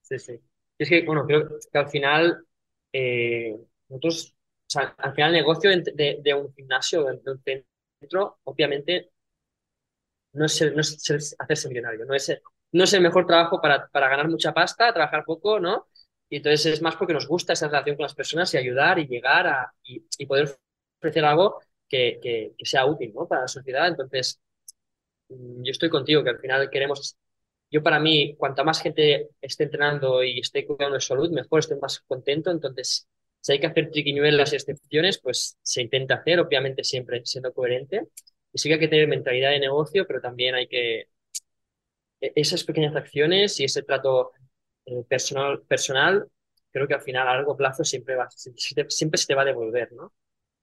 Sí, 0.00 0.18
sí. 0.20 0.40
Es 0.78 0.88
que, 0.88 1.04
bueno, 1.04 1.26
creo 1.26 1.48
que 1.48 1.78
al 1.78 1.88
final, 1.88 2.46
eh, 2.92 3.56
nosotros, 3.88 4.36
o 4.36 4.70
sea, 4.70 4.94
al 4.98 5.14
final 5.14 5.30
el 5.34 5.40
negocio 5.40 5.70
de, 5.70 6.20
de, 6.22 6.34
un 6.34 6.54
gimnasio, 6.54 7.02
de 7.04 7.30
un 7.32 7.42
centro, 7.42 8.38
obviamente, 8.44 9.10
no 10.34 10.44
es, 10.46 10.60
no 10.72 10.80
es 10.80 11.36
hacerse 11.38 11.68
millonario, 11.68 12.04
no 12.04 12.14
es, 12.14 12.40
no 12.72 12.84
es 12.84 12.92
el 12.92 13.00
mejor 13.02 13.26
trabajo 13.26 13.60
para, 13.60 13.88
para 13.88 14.08
ganar 14.08 14.28
mucha 14.28 14.52
pasta, 14.54 14.92
trabajar 14.92 15.24
poco, 15.24 15.58
¿no? 15.58 15.88
Y 16.28 16.36
entonces 16.36 16.66
es 16.74 16.82
más 16.82 16.94
porque 16.96 17.14
nos 17.14 17.26
gusta 17.26 17.54
esa 17.54 17.66
relación 17.68 17.96
con 17.96 18.04
las 18.04 18.14
personas 18.14 18.52
y 18.54 18.58
ayudar 18.58 18.98
y 19.00 19.06
llegar 19.08 19.46
a, 19.48 19.72
y, 19.82 20.26
poder 20.26 20.56
ofrecer 20.98 21.24
algo 21.24 21.60
que, 21.88 22.18
que, 22.22 22.52
que, 22.56 22.66
sea 22.66 22.86
útil, 22.86 23.12
¿no? 23.14 23.26
Para 23.26 23.42
la 23.42 23.48
sociedad. 23.48 23.88
Entonces, 23.88 24.40
yo 25.28 25.70
estoy 25.70 25.90
contigo, 25.90 26.22
que 26.24 26.30
al 26.30 26.38
final 26.38 26.70
queremos, 26.70 27.16
yo 27.70 27.82
para 27.82 28.00
mí, 28.00 28.34
cuanta 28.36 28.64
más 28.64 28.80
gente 28.80 29.30
esté 29.40 29.64
entrenando 29.64 30.22
y 30.22 30.40
esté 30.40 30.66
cuidando 30.66 30.94
de 30.94 31.00
salud, 31.00 31.30
mejor 31.30 31.60
estoy 31.60 31.78
más 31.78 32.00
contento. 32.00 32.50
Entonces, 32.50 33.08
si 33.40 33.52
hay 33.52 33.60
que 33.60 33.66
hacer 33.66 33.90
triquiñuelas 33.90 34.52
y 34.52 34.56
excepciones, 34.56 35.18
pues 35.20 35.58
se 35.62 35.82
intenta 35.82 36.14
hacer, 36.16 36.40
obviamente 36.40 36.84
siempre 36.84 37.22
siendo 37.24 37.52
coherente. 37.52 38.08
Y 38.52 38.58
sí 38.58 38.68
que 38.68 38.74
hay 38.74 38.80
que 38.80 38.88
tener 38.88 39.08
mentalidad 39.08 39.50
de 39.50 39.60
negocio, 39.60 40.06
pero 40.06 40.20
también 40.20 40.54
hay 40.54 40.68
que... 40.68 41.08
E-, 42.20 42.32
esas 42.36 42.64
pequeñas 42.64 42.96
acciones 42.96 43.58
y 43.60 43.64
ese 43.64 43.82
trato 43.82 44.32
eh, 44.86 45.04
personal, 45.08 45.62
personal, 45.62 46.28
creo 46.72 46.86
que 46.88 46.94
al 46.94 47.02
final 47.02 47.28
a 47.28 47.34
largo 47.36 47.56
plazo 47.56 47.84
siempre, 47.84 48.16
va, 48.16 48.28
siempre 48.30 49.18
se 49.18 49.26
te 49.26 49.34
va 49.34 49.42
a 49.42 49.44
devolver, 49.46 49.92
¿no? 49.92 50.12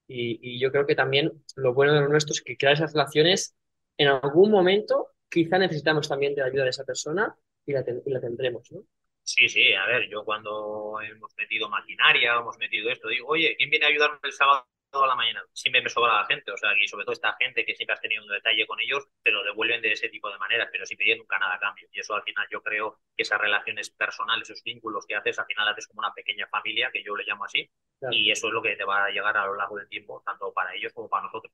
Y, 0.07 0.39
y 0.41 0.59
yo 0.59 0.71
creo 0.71 0.85
que 0.85 0.95
también 0.95 1.31
lo 1.55 1.73
bueno 1.73 1.93
de 1.93 2.01
lo 2.01 2.09
nuestro 2.09 2.33
es 2.33 2.41
que 2.41 2.57
crear 2.57 2.75
esas 2.75 2.93
relaciones 2.93 3.55
en 3.97 4.07
algún 4.07 4.51
momento 4.51 5.09
quizá 5.29 5.57
necesitamos 5.57 6.07
también 6.07 6.35
de 6.35 6.41
la 6.41 6.47
ayuda 6.47 6.63
de 6.63 6.69
esa 6.69 6.85
persona 6.85 7.35
y 7.65 7.73
la, 7.73 7.83
y 8.05 8.11
la 8.11 8.21
tendremos, 8.21 8.71
¿no? 8.71 8.81
Sí, 9.23 9.47
sí, 9.47 9.73
a 9.73 9.85
ver, 9.85 10.09
yo 10.09 10.25
cuando 10.25 10.99
hemos 11.01 11.33
metido 11.37 11.69
maquinaria, 11.69 12.35
hemos 12.35 12.57
metido 12.57 12.89
esto, 12.89 13.07
digo, 13.07 13.29
oye, 13.29 13.55
¿quién 13.57 13.69
viene 13.69 13.85
a 13.85 13.89
ayudarme 13.89 14.19
el 14.21 14.33
sábado 14.33 14.67
a 14.91 15.07
la 15.07 15.15
mañana? 15.15 15.41
Siempre 15.53 15.81
me 15.81 15.89
sobra 15.89 16.17
la 16.17 16.25
gente, 16.25 16.51
o 16.51 16.57
sea, 16.57 16.71
y 16.77 16.87
sobre 16.89 17.05
todo 17.05 17.13
esta 17.13 17.33
gente 17.39 17.65
que 17.65 17.73
siempre 17.73 17.93
has 17.93 18.01
tenido 18.01 18.21
un 18.21 18.29
detalle 18.29 18.67
con 18.67 18.81
ellos, 18.81 19.07
te 19.23 19.31
lo 19.31 19.43
devuelven 19.43 19.81
de 19.81 19.93
ese 19.93 20.09
tipo 20.09 20.29
de 20.29 20.37
maneras, 20.37 20.67
pero 20.71 20.85
sin 20.85 20.97
pedir 20.97 21.17
nunca 21.17 21.39
nada 21.39 21.55
a 21.55 21.59
cambio. 21.59 21.87
Y 21.93 22.01
eso 22.01 22.13
al 22.13 22.23
final 22.23 22.45
yo 22.51 22.61
creo 22.61 22.99
que 23.15 23.23
esas 23.23 23.39
relaciones 23.39 23.89
personales, 23.91 24.49
esos 24.49 24.61
vínculos 24.61 25.05
que 25.07 25.15
haces, 25.15 25.39
al 25.39 25.45
final 25.45 25.69
haces 25.69 25.87
como 25.87 25.99
una 25.99 26.13
pequeña 26.13 26.45
familia, 26.47 26.91
que 26.91 27.01
yo 27.01 27.15
le 27.15 27.23
llamo 27.23 27.45
así, 27.45 27.71
y 28.11 28.29
eso 28.29 28.47
es 28.47 28.53
lo 28.53 28.61
que 28.61 28.75
te 28.75 28.83
va 28.83 29.05
a 29.05 29.09
llegar 29.09 29.37
a 29.37 29.45
lo 29.45 29.55
largo 29.55 29.77
del 29.77 29.87
tiempo, 29.87 30.21
tanto 30.25 30.51
para 30.53 30.75
ellos 30.75 30.91
como 30.91 31.09
para 31.09 31.23
nosotros 31.23 31.53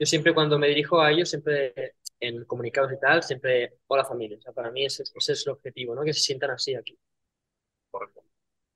yo 0.00 0.06
siempre 0.06 0.32
cuando 0.34 0.58
me 0.58 0.68
dirijo 0.68 1.00
a 1.00 1.12
ellos, 1.12 1.28
siempre 1.28 1.94
en 2.18 2.44
comunicados 2.46 2.92
y 2.92 2.98
tal, 2.98 3.22
siempre, 3.22 3.74
hola 3.86 4.04
familia. 4.04 4.38
O 4.38 4.40
sea, 4.40 4.52
para 4.52 4.70
mí 4.70 4.84
ese, 4.86 5.02
es 5.02 5.46
el 5.46 5.52
objetivo, 5.52 5.94
¿no? 5.94 6.02
Que 6.02 6.14
se 6.14 6.20
sientan 6.20 6.50
así 6.52 6.74
aquí. 6.74 6.98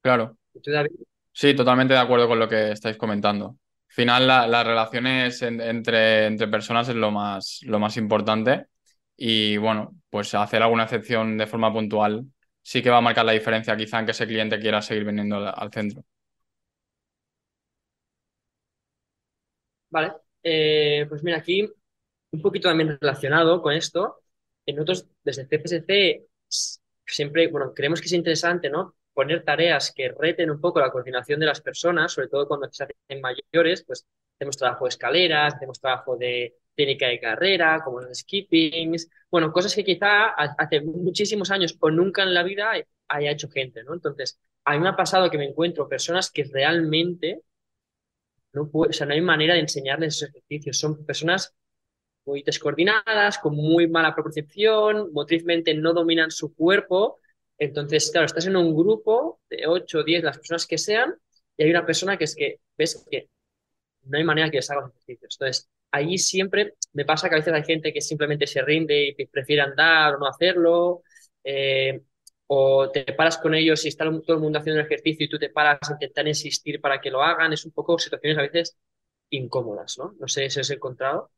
Claro. 0.03 0.37
Sí, 1.33 1.57
totalmente 1.57 1.95
de 1.95 2.01
acuerdo 2.01 2.29
con 2.29 2.39
lo 2.39 2.49
que 2.49 2.73
estáis 2.73 2.99
comentando. 2.99 3.47
Al 3.89 3.95
final, 3.95 4.27
las 4.27 4.67
relaciones 4.67 5.41
entre, 5.41 6.27
entre 6.27 6.49
personas 6.49 6.89
es 6.91 6.95
lo 6.95 7.11
más, 7.11 7.61
lo 7.63 7.79
más 7.79 7.97
importante. 7.97 8.67
Y 9.17 9.57
bueno, 9.57 9.97
pues 10.11 10.35
hacer 10.35 10.63
alguna 10.63 10.83
excepción 10.85 11.39
de 11.39 11.47
forma 11.47 11.73
puntual 11.73 12.27
sí 12.61 12.83
que 12.83 12.91
va 12.91 12.99
a 12.99 13.01
marcar 13.01 13.25
la 13.25 13.33
diferencia 13.33 13.77
quizá 13.77 14.01
en 14.01 14.05
que 14.07 14.11
ese 14.13 14.27
cliente 14.27 14.59
quiera 14.61 14.83
seguir 14.83 15.05
viniendo 15.05 15.37
al 15.37 15.73
centro. 15.73 16.05
Vale, 19.91 20.24
eh, 20.45 21.07
pues 21.09 21.23
mira, 21.25 21.39
aquí 21.39 21.69
un 22.33 22.43
poquito 22.43 22.69
también 22.69 22.99
relacionado 23.01 23.63
con 23.63 23.73
esto, 23.75 24.21
nosotros 24.67 25.07
desde 25.25 25.47
CPSC 25.47 26.27
siempre, 27.07 27.49
bueno, 27.49 27.73
creemos 27.75 28.01
que 28.01 28.07
es 28.07 28.13
interesante, 28.13 28.71
¿no? 28.71 28.97
Poner 29.13 29.45
tareas 29.45 29.93
que 29.95 30.09
reten 30.09 30.51
un 30.51 30.61
poco 30.61 30.81
la 30.81 30.91
coordinación 30.91 31.41
de 31.41 31.47
las 31.47 31.61
personas, 31.61 32.13
sobre 32.13 32.29
todo 32.29 32.49
cuando 32.49 32.69
se 32.71 32.85
hacen 32.85 33.21
mayores, 33.21 33.85
pues 33.85 34.07
hacemos 34.37 34.57
trabajo 34.57 34.85
de 34.85 34.89
escaleras, 34.89 35.55
hacemos 35.55 35.81
trabajo 35.81 36.17
de 36.17 36.57
técnica 36.75 37.07
de 37.09 37.21
carrera, 37.21 37.83
como 37.85 38.01
los 38.01 38.19
skippings, 38.19 39.09
bueno, 39.31 39.53
cosas 39.53 39.75
que 39.75 39.85
quizá 39.85 40.31
hace 40.31 40.81
muchísimos 40.81 41.51
años 41.51 41.77
o 41.81 41.91
nunca 41.91 42.23
en 42.25 42.35
la 42.35 42.43
vida 42.43 42.73
haya 43.09 43.31
hecho 43.31 43.49
gente, 43.49 43.85
¿no? 43.85 43.95
Entonces, 43.95 44.41
a 44.65 44.73
mí 44.73 44.81
me 44.81 44.89
ha 44.89 44.97
pasado 44.97 45.31
que 45.31 45.39
me 45.39 45.47
encuentro 45.47 45.89
personas 45.89 46.31
que 46.31 46.45
realmente 46.45 47.43
no, 48.55 48.71
o 48.73 48.93
sea, 48.93 49.07
no 49.07 49.15
hay 49.15 49.21
manera 49.21 49.55
de 49.55 49.61
enseñarles 49.61 50.17
esos 50.17 50.31
ejercicios. 50.31 50.79
Son 50.79 51.05
personas 51.05 51.55
muy 52.27 52.43
descoordinadas, 52.43 53.39
con 53.39 53.55
muy 53.57 53.89
mala 53.89 54.15
percepción, 54.15 55.13
motrizmente 55.13 55.75
no 55.75 55.93
dominan 55.93 56.31
su 56.31 56.55
cuerpo. 56.55 57.21
Entonces, 57.59 58.11
claro, 58.11 58.27
estás 58.27 58.47
en 58.47 58.57
un 58.57 58.75
grupo 58.75 59.41
de 59.51 59.67
8 59.67 60.01
o 60.01 60.05
10, 60.05 60.25
las 60.25 60.39
personas 60.39 60.67
que 60.67 60.79
sean, 60.79 61.15
y 61.57 61.65
hay 61.65 61.71
una 61.71 61.87
persona 61.87 62.17
que 62.17 62.25
es 62.25 62.35
que 62.35 62.61
ves 62.77 63.07
que 63.11 63.29
no 64.05 64.19
hay 64.19 64.25
manera 64.25 64.51
que 64.51 64.59
les 64.59 64.71
haga 64.71 64.83
los 64.83 64.91
ejercicios. 64.91 65.37
Entonces, 65.41 65.69
ahí 65.91 66.19
siempre 66.19 66.75
me 66.93 67.05
pasa 67.05 67.29
que 67.29 67.37
a 67.37 67.39
veces 67.39 67.55
hay 67.55 67.65
gente 67.65 67.93
que 67.93 68.01
simplemente 68.01 68.47
se 68.47 68.63
rinde 68.63 69.15
y 69.17 69.27
prefiere 69.27 69.63
andar 69.63 70.15
o 70.17 70.19
no 70.19 70.27
hacerlo. 70.27 71.03
Eh, 71.43 72.03
o 72.47 72.91
te 72.91 73.05
paras 73.13 73.39
con 73.39 73.55
ellos 73.55 73.85
y 73.85 73.89
está 73.89 74.05
todo 74.05 74.37
el 74.37 74.43
mundo 74.43 74.59
haciendo 74.59 74.81
el 74.81 74.87
ejercicio 74.87 75.25
y 75.25 75.29
tú 75.29 75.39
te 75.39 75.51
paras 75.51 75.79
a 75.89 75.93
intentar 75.93 76.27
insistir 76.29 76.81
para 76.81 77.01
que 77.01 77.11
lo 77.11 77.23
hagan. 77.23 77.53
Es 77.53 77.65
un 77.65 77.73
poco 77.73 77.99
situaciones 77.99 78.39
a 78.39 78.43
veces 78.43 78.77
incómodas, 79.31 79.97
¿no? 79.99 80.15
No 80.19 80.29
sé 80.29 80.49
si 80.51 80.61
has 80.61 80.71
encontrado. 80.71 81.31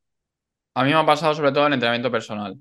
A 0.74 0.84
mí 0.84 0.90
me 0.90 0.96
ha 0.96 1.06
pasado 1.06 1.34
sobre 1.34 1.52
todo 1.52 1.66
en 1.66 1.74
entrenamiento 1.74 2.10
personal. 2.10 2.56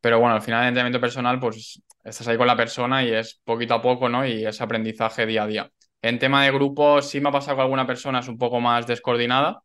Pero 0.00 0.20
bueno, 0.20 0.34
al 0.34 0.42
final 0.42 0.62
en 0.62 0.68
entrenamiento 0.68 1.00
personal, 1.00 1.40
pues 1.40 1.80
estás 2.02 2.28
ahí 2.28 2.36
con 2.36 2.46
la 2.46 2.56
persona 2.56 3.02
y 3.02 3.12
es 3.12 3.40
poquito 3.44 3.74
a 3.74 3.80
poco, 3.80 4.08
¿no? 4.08 4.26
Y 4.26 4.44
es 4.44 4.60
aprendizaje 4.60 5.24
día 5.24 5.44
a 5.44 5.46
día. 5.46 5.70
En 6.02 6.18
tema 6.18 6.44
de 6.44 6.52
grupo, 6.52 7.00
sí 7.00 7.20
me 7.20 7.30
ha 7.30 7.32
pasado 7.32 7.56
que 7.56 7.62
alguna 7.62 7.86
persona 7.86 8.18
es 8.18 8.28
un 8.28 8.36
poco 8.36 8.60
más 8.60 8.86
descoordinada, 8.86 9.62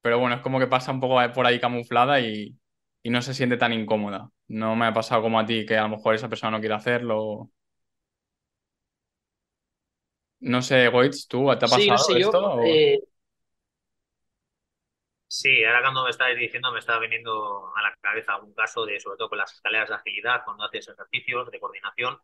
pero 0.00 0.18
bueno, 0.18 0.36
es 0.36 0.42
como 0.42 0.58
que 0.58 0.66
pasa 0.66 0.92
un 0.92 1.00
poco 1.00 1.20
por 1.34 1.46
ahí 1.46 1.60
camuflada 1.60 2.20
y, 2.20 2.56
y 3.04 3.10
no 3.10 3.20
se 3.20 3.34
siente 3.34 3.58
tan 3.58 3.72
incómoda. 3.72 4.30
No 4.48 4.74
me 4.74 4.86
ha 4.86 4.94
pasado 4.94 5.20
como 5.20 5.38
a 5.38 5.44
ti, 5.44 5.66
que 5.66 5.76
a 5.76 5.82
lo 5.82 5.90
mejor 5.90 6.14
esa 6.14 6.28
persona 6.28 6.52
no 6.52 6.60
quiere 6.60 6.74
hacerlo. 6.74 7.50
No 10.40 10.62
sé, 10.62 10.88
Goitz, 10.88 11.28
¿tú 11.28 11.44
te 11.44 11.52
ha 11.52 11.68
pasado 11.68 11.82
sí, 11.82 11.90
no 11.90 11.98
sé, 11.98 12.18
esto? 12.18 12.56
Yo, 12.56 12.62
eh... 12.64 12.98
Sí, 15.26 15.62
ahora 15.64 15.82
cuando 15.82 16.04
me 16.04 16.10
estáis 16.10 16.38
diciendo 16.38 16.72
me 16.72 16.78
está 16.78 16.98
viniendo 16.98 17.70
a 17.76 17.82
la 17.82 17.94
cabeza 18.00 18.38
un 18.38 18.54
caso 18.54 18.86
de, 18.86 18.98
sobre 18.98 19.18
todo 19.18 19.28
con 19.28 19.38
las 19.38 19.52
escaleras 19.52 19.90
de 19.90 19.96
agilidad, 19.96 20.42
cuando 20.44 20.64
haces 20.64 20.88
ejercicios 20.88 21.50
de 21.50 21.60
coordinación, 21.60 22.18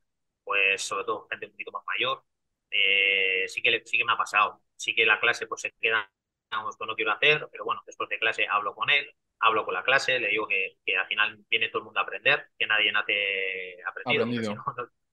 pues 0.45 0.81
sobre 0.83 1.05
todo 1.05 1.27
gente 1.29 1.47
un 1.47 1.53
poquito 1.53 1.73
más 1.73 1.85
mayor, 1.87 2.25
eh, 2.71 3.45
sí, 3.49 3.61
que, 3.61 3.83
sí 3.85 3.99
que 3.99 4.05
me 4.05 4.13
ha 4.13 4.17
pasado. 4.17 4.63
Sí 4.77 4.95
que 4.95 5.05
la 5.05 5.21
clase 5.21 5.47
pues 5.47 5.61
se 5.61 5.73
queda, 5.79 6.11
digamos, 6.51 6.77
que 6.79 6.87
no 6.87 6.95
quiero 6.95 7.13
hacer, 7.13 7.49
pero 7.53 7.65
bueno, 7.67 7.83
después 7.85 8.09
de 8.09 8.19
clase 8.19 8.47
hablo 8.49 8.75
con 8.75 8.89
él, 8.89 9.15
hablo 9.41 9.65
con 9.65 9.75
la 9.75 9.83
clase, 9.85 10.19
le 10.21 10.29
digo 10.29 10.47
que, 10.49 10.79
que 10.85 10.97
al 10.97 11.07
final 11.07 11.45
viene 11.51 11.69
todo 11.69 11.81
el 11.81 11.85
mundo 11.87 12.01
a 12.01 12.03
aprender, 12.05 12.49
que 12.59 12.67
nadie 12.67 12.93
nace 12.93 13.77
aprendido, 13.87 14.31
Aprendido. 14.31 14.41
sino 14.41 14.63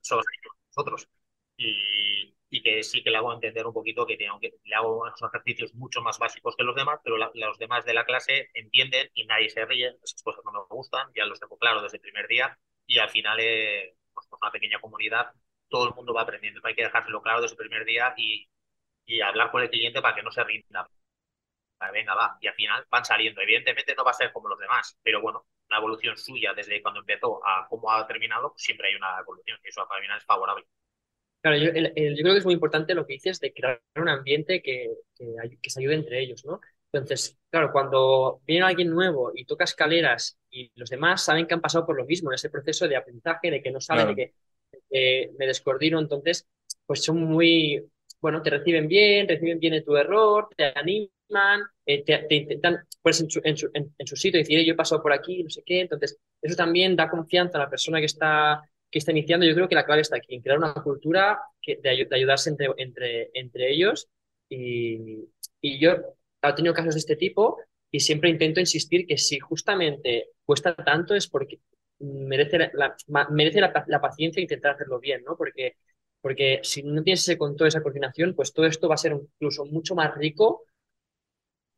somos 0.02 0.26
nosotros. 0.76 1.08
Y, 1.58 2.36
y 2.50 2.62
que 2.62 2.84
sí 2.84 3.04
que 3.04 3.10
le 3.10 3.18
hago 3.18 3.34
entender 3.34 3.66
un 3.66 3.74
poquito 3.74 4.06
que, 4.06 4.16
tengo 4.18 4.40
que 4.40 4.54
le 4.64 4.76
hago 4.76 5.02
unos 5.02 5.20
ejercicios 5.22 5.74
mucho 5.74 6.02
más 6.02 6.20
básicos 6.20 6.56
que 6.56 6.64
los 6.64 6.76
demás, 6.76 7.00
pero 7.04 7.18
la- 7.18 7.32
los 7.34 7.58
demás 7.58 7.84
de 7.86 7.94
la 7.94 8.06
clase 8.06 8.50
entienden 8.54 9.10
y 9.14 9.26
nadie 9.26 9.50
se 9.50 9.66
ríe, 9.66 9.96
esas 10.04 10.22
cosas 10.24 10.44
no 10.46 10.52
me 10.52 10.60
gustan, 10.70 11.08
ya 11.16 11.26
los 11.26 11.40
tengo 11.40 11.58
claro 11.58 11.82
desde 11.82 11.98
el 11.98 12.02
primer 12.02 12.28
día 12.28 12.58
y 12.86 13.00
al 13.00 13.10
final 13.10 13.40
eh, 13.40 13.96
pues, 14.14 14.28
pues 14.30 14.42
una 14.42 14.52
pequeña 14.52 14.80
comunidad, 14.80 15.32
todo 15.70 15.88
el 15.90 15.96
mundo 15.96 16.14
va 16.14 16.22
aprendiendo, 16.22 16.62
hay 16.64 16.76
que 16.76 16.84
dejárselo 16.84 17.22
claro 17.22 17.42
desde 17.42 17.54
el 17.56 17.58
primer 17.58 17.86
día 17.86 18.14
y, 18.18 18.48
y 19.06 19.22
hablar 19.22 19.52
con 19.52 19.64
el 19.64 19.70
cliente 19.72 20.02
para 20.02 20.16
que 20.16 20.24
no 20.24 20.32
se 20.32 20.44
rinda. 20.44 20.90
Venga, 21.94 22.16
va, 22.16 22.38
y 22.42 22.48
al 22.48 22.54
final 22.56 22.86
van 22.90 23.06
saliendo. 23.06 23.42
Evidentemente 23.42 23.96
no 23.96 24.04
va 24.04 24.12
a 24.12 24.14
ser 24.14 24.32
como 24.34 24.50
los 24.50 24.60
demás, 24.60 24.98
pero 25.04 25.22
bueno, 25.22 25.46
la 25.70 25.78
evolución 25.78 26.18
suya 26.18 26.54
desde 26.56 26.82
cuando 26.82 27.02
empezó 27.02 27.40
a 27.46 27.68
cómo 27.70 27.92
ha 27.92 28.06
terminado, 28.08 28.52
pues 28.52 28.64
siempre 28.64 28.90
hay 28.90 28.96
una 28.96 29.20
evolución 29.20 29.60
y 29.64 29.70
eso 29.70 29.82
al 29.92 30.02
final 30.02 30.18
es 30.18 30.26
favorable. 30.26 30.66
Claro, 31.42 31.58
yo, 31.58 31.70
el- 31.70 31.94
el- 31.96 32.16
yo 32.18 32.24
creo 32.24 32.34
que 32.34 32.40
es 32.40 32.46
muy 32.46 32.54
importante 32.56 32.94
lo 32.94 33.06
que 33.06 33.14
dices 33.14 33.40
de 33.40 33.54
crear 33.54 33.82
un 33.96 34.10
ambiente 34.10 34.62
que, 34.62 34.90
que, 35.16 35.26
ay- 35.42 35.58
que 35.62 35.70
se 35.70 35.80
ayude 35.80 35.96
entre 35.96 36.20
ellos, 36.22 36.44
¿no? 36.46 36.60
Entonces, 36.92 37.38
claro, 37.50 37.72
cuando 37.72 38.42
viene 38.46 38.66
alguien 38.66 38.90
nuevo 38.90 39.32
y 39.36 39.46
toca 39.46 39.64
escaleras 39.66 40.38
y 40.50 40.72
los 40.76 40.90
demás 40.90 41.24
saben 41.24 41.46
que 41.48 41.54
han 41.54 41.62
pasado 41.62 41.86
por 41.86 41.96
lo 41.98 42.06
mismo 42.06 42.32
en 42.32 42.36
ese 42.36 42.50
proceso 42.50 42.88
de 42.88 42.96
aprendizaje, 42.96 43.52
de 43.52 43.62
que 43.62 43.72
no 43.72 43.80
saben, 43.82 44.08
Claro. 44.08 44.08
de 44.08 44.16
que 44.16 44.34
eh, 44.92 45.32
me 45.40 45.48
descoordino, 45.48 46.00
entonces, 46.00 46.48
pues 46.86 47.04
son 47.04 47.22
muy, 47.24 47.84
bueno, 48.22 48.42
te 48.42 48.50
reciben 48.52 48.88
bien, 48.88 49.28
reciben 49.28 49.60
bien 49.60 49.84
tu 49.86 49.96
error, 49.98 50.50
te 50.56 50.74
animan, 50.78 51.10
eh, 51.86 52.04
te, 52.04 52.18
te 52.30 52.36
intentan 52.36 52.78
ponerse 53.02 53.24
en 53.24 53.30
su, 53.30 53.42
en, 53.44 53.58
su, 53.58 53.70
en- 53.74 53.94
en 53.98 54.08
su 54.08 54.16
sitio 54.16 54.40
decir, 54.40 54.60
"Eh, 54.60 54.66
yo 54.66 54.74
he 54.74 54.76
pasado 54.76 55.02
por 55.02 55.14
aquí, 55.14 55.44
no 55.44 55.50
sé 55.50 55.62
qué, 55.66 55.82
entonces, 55.82 56.18
eso 56.42 56.56
también 56.56 56.96
da 56.96 57.10
confianza 57.10 57.58
a 57.58 57.62
la 57.62 57.70
persona 57.70 58.00
que 58.00 58.06
está 58.06 58.62
que 58.90 59.00
está 59.00 59.12
iniciando, 59.12 59.46
yo 59.46 59.54
creo 59.54 59.68
que 59.68 59.76
la 59.76 59.86
clave 59.86 60.02
está 60.02 60.16
aquí, 60.16 60.34
en 60.34 60.42
crear 60.42 60.58
una 60.58 60.74
cultura 60.76 61.38
que, 61.62 61.76
de, 61.76 62.06
de 62.10 62.16
ayudarse 62.16 62.50
entre, 62.50 62.70
entre, 62.78 63.30
entre 63.34 63.70
ellos. 63.74 64.08
Y, 64.50 65.26
y 65.60 65.78
yo 65.80 65.92
he 66.42 66.54
tenido 66.54 66.74
casos 66.74 66.94
de 66.96 67.00
este 67.00 67.16
tipo 67.18 67.58
y 67.92 68.00
siempre 68.00 68.30
intento 68.30 68.60
insistir 68.62 69.06
que 69.06 69.18
si 69.18 69.40
justamente 69.40 70.30
cuesta 70.46 70.74
tanto 70.76 71.16
es 71.16 71.28
porque 71.28 71.60
merece 72.00 72.58
la, 72.60 72.72
la- 73.08 73.28
merece 73.30 73.62
la, 73.62 73.74
la 73.88 74.02
paciencia 74.02 74.40
e 74.40 74.44
intentar 74.44 74.76
hacerlo 74.76 75.00
bien, 75.00 75.24
¿no? 75.24 75.36
Porque, 75.38 75.76
porque 76.22 76.60
si 76.64 76.84
no 76.84 77.04
tienes 77.04 77.22
ese 77.22 77.38
control, 77.38 77.68
esa 77.70 77.82
coordinación, 77.82 78.36
pues 78.36 78.54
todo 78.54 78.66
esto 78.66 78.88
va 78.88 78.96
a 78.96 78.98
ser 78.98 79.14
incluso 79.14 79.66
mucho 79.66 79.96
más 79.96 80.16
rico 80.16 80.64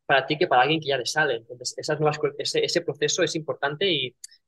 para 0.09 0.25
ti 0.25 0.37
que 0.39 0.47
para 0.47 0.63
alguien 0.63 0.81
que 0.81 0.87
ya 0.89 0.97
le 0.97 1.05
sale. 1.05 1.35
Entonces, 1.35 1.77
esas 1.77 1.99
nuevas, 1.99 2.19
ese, 2.39 2.65
ese 2.65 2.81
proceso 2.81 3.21
es 3.23 3.35
importante 3.35 3.85
y, 3.91 4.07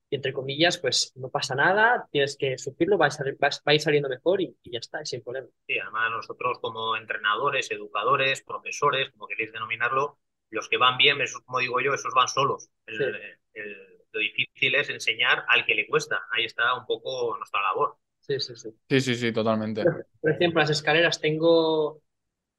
y, 0.09 0.15
entre 0.15 0.33
comillas, 0.33 0.79
pues 0.79 1.13
no 1.15 1.29
pasa 1.29 1.53
nada, 1.55 2.07
tienes 2.11 2.35
que 2.35 2.57
sufrirlo, 2.57 2.97
va 2.97 3.07
a, 3.07 3.11
salir- 3.11 3.37
va 3.41 3.47
a- 3.47 3.51
va 3.51 3.71
a 3.71 3.73
ir 3.75 3.81
saliendo 3.81 4.09
mejor 4.09 4.41
y, 4.41 4.55
y 4.63 4.71
ya 4.71 4.79
está, 4.79 5.01
es 5.01 5.09
sin 5.09 5.21
problema. 5.21 5.47
Sí, 5.67 5.77
además 5.79 6.09
nosotros 6.11 6.57
como 6.59 6.95
entrenadores, 6.97 7.69
educadores, 7.71 8.41
profesores, 8.41 9.11
como 9.11 9.27
queréis 9.27 9.51
denominarlo, 9.53 10.17
los 10.49 10.67
que 10.67 10.77
van 10.77 10.97
bien, 10.97 11.21
esos, 11.21 11.41
como 11.43 11.59
digo 11.59 11.79
yo, 11.79 11.93
esos 11.93 12.13
van 12.13 12.27
solos. 12.27 12.69
El- 12.87 12.97
Sí. 12.97 13.05
el- 13.53 13.87
lo 14.13 14.19
difícil 14.19 14.75
es 14.75 14.89
enseñar 14.89 15.45
al 15.47 15.65
que 15.65 15.75
le 15.75 15.87
cuesta. 15.87 16.23
Ahí 16.31 16.43
está 16.45 16.73
un 16.75 16.85
poco 16.85 17.37
nuestra 17.37 17.61
labor. 17.61 17.97
Sí, 18.19 18.39
sí, 18.41 18.55
sí. 18.57 18.69
Sí, 18.89 19.01
sí, 19.01 19.15
sí, 19.15 19.31
totalmente. 19.33 19.89
Por 20.21 20.31
ejemplo, 20.31 20.59
las 20.61 20.69
escaleras, 20.69 21.19
tengo, 21.19 22.01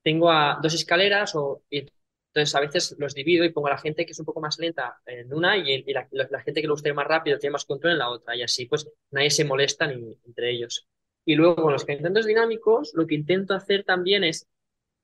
tengo 0.03 0.31
a 0.31 0.59
dos 0.63 0.75
escaleras 0.75 1.35
o, 1.37 1.63
y 1.71 1.87
entonces 2.35 2.55
a 2.55 2.61
veces 2.61 2.97
los 2.99 3.15
divido 3.15 3.45
y 3.45 3.51
pongo 3.53 3.69
a 3.69 3.71
la 3.73 3.79
gente 3.79 4.07
que 4.07 4.13
es 4.13 4.19
un 4.19 4.25
poco 4.27 4.41
más 4.41 4.59
lenta 4.59 4.99
en 5.07 5.33
una 5.35 5.57
y, 5.59 5.85
y 5.87 5.93
la, 5.93 6.09
la- 6.13 6.41
gente 6.41 6.61
que 6.63 6.67
le 6.67 6.73
gusta 6.73 6.89
ir 6.89 6.95
más 6.95 7.07
rápido, 7.07 7.39
tiene 7.39 7.53
más 7.53 7.65
control 7.67 7.93
en 7.93 7.99
la 7.99 8.09
otra 8.11 8.35
y 8.37 8.43
así 8.43 8.67
pues 8.67 8.89
nadie 9.11 9.31
se 9.31 9.45
molesta 9.45 9.87
ni 9.87 10.19
entre 10.27 10.51
ellos. 10.51 10.87
Y 11.25 11.35
luego 11.37 11.57
con 11.57 11.73
los 11.73 11.85
calentamientos 11.85 12.27
dinámicos, 12.27 12.93
lo 12.95 13.07
que 13.07 13.15
intento 13.15 13.55
hacer 13.55 13.85
también 13.85 14.25
es, 14.25 14.47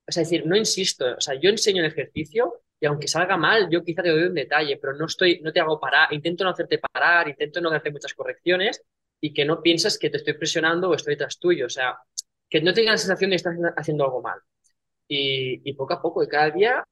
sea, 0.08 0.23
decir, 0.23 0.47
no 0.47 0.56
insisto, 0.56 1.04
o 1.16 1.20
sea, 1.20 1.35
yo 1.35 1.50
enseño 1.50 1.82
el 1.82 1.88
ejercicio 1.90 2.62
y 2.80 2.87
aunque 2.87 3.08
salga 3.08 3.37
mal, 3.37 3.68
yo 3.70 3.82
quizá 3.85 4.02
te 4.02 4.11
doy 4.11 4.23
un 4.25 4.35
detalle, 4.35 4.76
pero 4.78 4.94
no 4.94 5.06
estoy, 5.06 5.40
no 5.42 5.52
te 5.52 5.61
hago 5.61 5.80
parar, 5.80 6.12
intento 6.12 6.44
no 6.44 6.50
hacerte 6.50 6.78
parar, 6.78 7.28
intento 7.28 7.61
no 7.61 7.68
hacerte 7.70 7.90
muchas 7.90 8.14
correcciones 8.14 8.82
y 9.20 9.32
que 9.35 9.44
no 9.44 9.62
pienses 9.62 9.99
que 9.99 10.11
te 10.11 10.18
estoy 10.18 10.35
presionando 10.35 10.88
o 10.90 10.94
estoy 10.94 11.16
tras 11.16 11.38
tuyo, 11.38 11.66
o 11.66 11.70
sea, 11.70 11.99
que 12.49 12.61
no 12.62 12.73
tengas 12.73 12.94
la 12.94 12.99
sensación 12.99 13.30
de 13.30 13.35
que 13.35 13.37
estás 13.37 13.56
haciendo 13.76 14.04
algo 14.04 14.23
mal. 14.23 14.38
Y, 15.08 15.68
y 15.68 15.75
poco 15.75 15.94
a 15.94 16.02
poco, 16.02 16.23
y 16.23 16.28
cada 16.28 16.50
día 16.50 16.85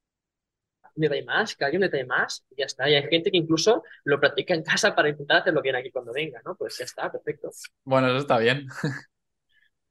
un 0.96 1.02
detalle 1.02 1.24
más, 1.24 1.56
cada 1.56 1.70
día 1.70 1.78
un 1.78 1.82
detalle 1.84 2.06
más, 2.06 2.44
y 2.50 2.56
ya 2.60 2.66
está. 2.66 2.88
Y 2.88 2.94
hay 2.94 3.02
gente 3.08 3.30
que 3.30 3.36
incluso 3.38 3.82
lo 4.04 4.18
practica 4.20 4.54
en 4.54 4.62
casa 4.62 4.94
para 4.94 5.08
intentar 5.08 5.38
hacerlo 5.38 5.62
bien 5.62 5.76
aquí 5.76 5.90
cuando 5.90 6.12
venga, 6.12 6.40
¿no? 6.44 6.56
Pues 6.56 6.78
ya 6.78 6.84
está, 6.84 7.10
perfecto. 7.10 7.50
Bueno, 7.84 8.08
eso 8.08 8.18
está 8.18 8.38
bien. 8.38 8.66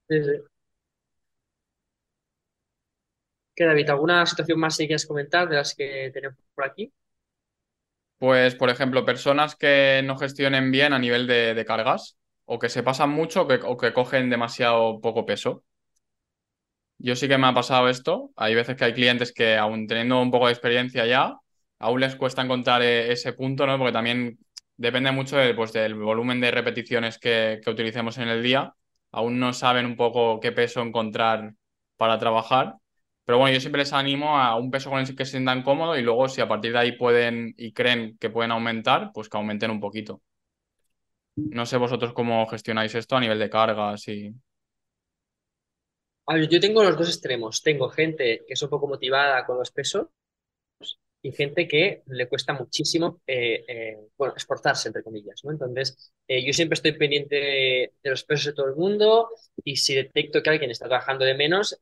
Sí, 0.09 0.24
sí. 0.24 0.31
¿Qué, 3.55 3.65
David? 3.65 3.89
¿Alguna 3.89 4.25
situación 4.25 4.59
más 4.59 4.77
que 4.77 4.85
quieras 4.88 5.05
comentar 5.05 5.47
de 5.50 5.55
las 5.55 5.74
que 5.75 6.12
tenemos 6.13 6.38
por 6.53 6.65
aquí? 6.65 6.91
Pues, 8.17 8.55
por 8.55 8.69
ejemplo, 8.69 9.05
personas 9.05 9.55
que 9.55 10.01
no 10.05 10.17
gestionen 10.17 10.71
bien 10.71 10.93
a 10.93 11.00
nivel 11.00 11.27
de, 11.27 11.53
de 11.53 11.65
cargas 11.65 12.17
o 12.45 12.59
que 12.59 12.69
se 12.69 12.83
pasan 12.83 13.09
mucho 13.09 13.43
o 13.43 13.47
que, 13.47 13.55
o 13.63 13.77
que 13.77 13.93
cogen 13.93 14.29
demasiado 14.29 15.01
poco 15.01 15.25
peso. 15.25 15.63
Yo 16.97 17.15
sí 17.15 17.27
que 17.27 17.37
me 17.37 17.47
ha 17.47 17.53
pasado 17.53 17.89
esto. 17.89 18.31
Hay 18.35 18.55
veces 18.55 18.75
que 18.75 18.85
hay 18.85 18.93
clientes 18.93 19.33
que, 19.33 19.57
aún 19.57 19.87
teniendo 19.87 20.21
un 20.21 20.31
poco 20.31 20.47
de 20.47 20.53
experiencia 20.53 21.05
ya, 21.05 21.35
aún 21.79 21.99
les 21.99 22.15
cuesta 22.15 22.41
encontrar 22.41 22.81
eh, 22.81 23.11
ese 23.11 23.33
punto, 23.33 23.67
¿no? 23.67 23.77
Porque 23.77 23.93
también 23.93 24.39
depende 24.77 25.11
mucho 25.11 25.37
pues, 25.55 25.73
del 25.73 25.95
volumen 25.95 26.41
de 26.41 26.51
repeticiones 26.51 27.17
que, 27.17 27.59
que 27.63 27.69
utilicemos 27.69 28.17
en 28.17 28.29
el 28.29 28.43
día. 28.43 28.73
Aún 29.11 29.39
no 29.39 29.53
saben 29.53 29.85
un 29.85 29.95
poco 29.95 30.39
qué 30.39 30.51
peso 30.51 30.81
encontrar 30.81 31.53
para 31.97 32.17
trabajar. 32.19 32.75
Pero 33.25 33.39
bueno, 33.39 33.53
yo 33.53 33.59
siempre 33.61 33.79
les 33.81 33.93
animo 33.93 34.37
a 34.37 34.55
un 34.55 34.69
peso 34.71 34.89
con 34.89 34.99
el 34.99 35.15
que 35.15 35.25
se 35.25 35.31
sientan 35.31 35.63
cómodos 35.63 35.97
y 35.97 36.01
luego 36.01 36.27
si 36.29 36.41
a 36.41 36.47
partir 36.47 36.73
de 36.73 36.79
ahí 36.79 36.91
pueden 36.93 37.53
y 37.57 37.73
creen 37.73 38.17
que 38.19 38.29
pueden 38.29 38.51
aumentar, 38.51 39.11
pues 39.13 39.29
que 39.29 39.37
aumenten 39.37 39.71
un 39.71 39.79
poquito. 39.79 40.21
No 41.35 41.65
sé 41.65 41.77
vosotros 41.77 42.13
cómo 42.13 42.45
gestionáis 42.47 42.93
esto 42.95 43.15
a 43.15 43.19
nivel 43.21 43.39
de 43.39 43.49
cargas 43.49 44.07
y... 44.09 44.33
A 46.27 46.36
ver, 46.36 46.48
yo 46.50 46.60
tengo 46.60 46.84
los 46.84 46.96
dos 46.98 47.10
extremos. 47.10 47.63
Tengo 47.63 47.89
gente 47.89 48.44
que 48.46 48.53
es 48.53 48.62
un 48.62 48.70
poco 48.70 48.88
motivada 48.88 49.44
con 49.46 49.58
los 49.58 49.72
pesos 49.72 50.08
y 51.22 51.32
gente 51.32 51.67
que 51.67 52.03
le 52.08 52.27
cuesta 52.29 52.53
muchísimo, 52.53 53.22
eh, 53.25 53.63
eh, 53.67 53.98
bueno, 54.17 54.36
esforzarse, 54.38 54.89
entre 54.89 55.01
comillas, 55.03 55.44
¿no? 55.44 55.51
Entonces, 55.51 56.13
eh, 56.27 56.46
yo 56.46 56.53
siempre 56.53 56.75
estoy 56.75 56.91
pendiente 56.94 57.36
de, 57.36 57.94
de 58.03 58.10
los 58.12 58.24
pesos 58.24 58.46
de 58.48 58.53
todo 58.53 58.67
el 58.67 58.75
mundo 58.75 59.29
y 59.63 59.77
si 59.77 59.96
detecto 59.96 60.44
que 60.44 60.50
alguien 60.51 60.70
está 60.72 60.86
trabajando 60.88 61.25
de 61.25 61.34
menos, 61.34 61.79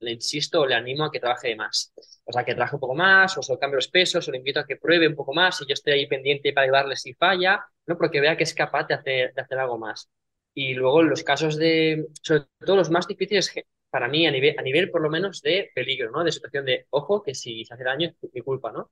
le 0.00 0.12
insisto 0.12 0.60
o 0.62 0.66
le 0.66 0.74
animo 0.74 1.04
a 1.04 1.10
que 1.12 1.20
trabaje 1.20 1.48
de 1.48 1.56
más. 1.56 1.92
O 2.24 2.32
sea, 2.32 2.44
que 2.44 2.54
trabaje 2.54 2.76
un 2.76 2.80
poco 2.80 2.94
más, 2.94 3.36
o 3.38 3.42
se 3.42 3.52
lo 3.52 3.58
cambie 3.58 3.76
los 3.76 3.88
pesos, 3.88 4.26
o 4.28 4.30
le 4.32 4.38
invito 4.38 4.60
a 4.60 4.66
que 4.66 4.76
pruebe 4.76 5.08
un 5.08 5.16
poco 5.16 5.34
más 5.34 5.60
y 5.60 5.66
yo 5.66 5.74
estoy 5.74 5.94
ahí 5.94 6.06
pendiente 6.06 6.52
para 6.52 6.64
ayudarle 6.66 6.96
si 6.96 7.14
falla, 7.14 7.64
¿no? 7.86 7.96
Porque 7.98 8.20
vea 8.20 8.36
que 8.36 8.44
es 8.44 8.54
capaz 8.54 8.84
de 8.88 8.94
hacer, 8.94 9.34
de 9.34 9.42
hacer 9.42 9.58
algo 9.58 9.78
más. 9.78 10.08
Y 10.54 10.74
luego 10.74 11.02
los 11.02 11.22
casos 11.22 11.56
de, 11.56 12.08
sobre 12.22 12.44
todo 12.64 12.76
los 12.76 12.90
más 12.90 13.06
difíciles 13.06 13.52
para 13.90 14.08
mí 14.08 14.26
a 14.26 14.30
nivel, 14.30 14.58
a 14.58 14.62
nivel 14.62 14.90
por 14.90 15.02
lo 15.02 15.10
menos 15.10 15.40
de 15.42 15.70
peligro, 15.74 16.10
¿no? 16.10 16.24
De 16.24 16.32
situación 16.32 16.64
de, 16.64 16.86
ojo, 16.90 17.22
que 17.22 17.34
si 17.34 17.64
se 17.64 17.74
hace 17.74 17.84
daño 17.84 18.08
es 18.20 18.32
mi 18.34 18.40
culpa, 18.42 18.72
¿no? 18.72 18.90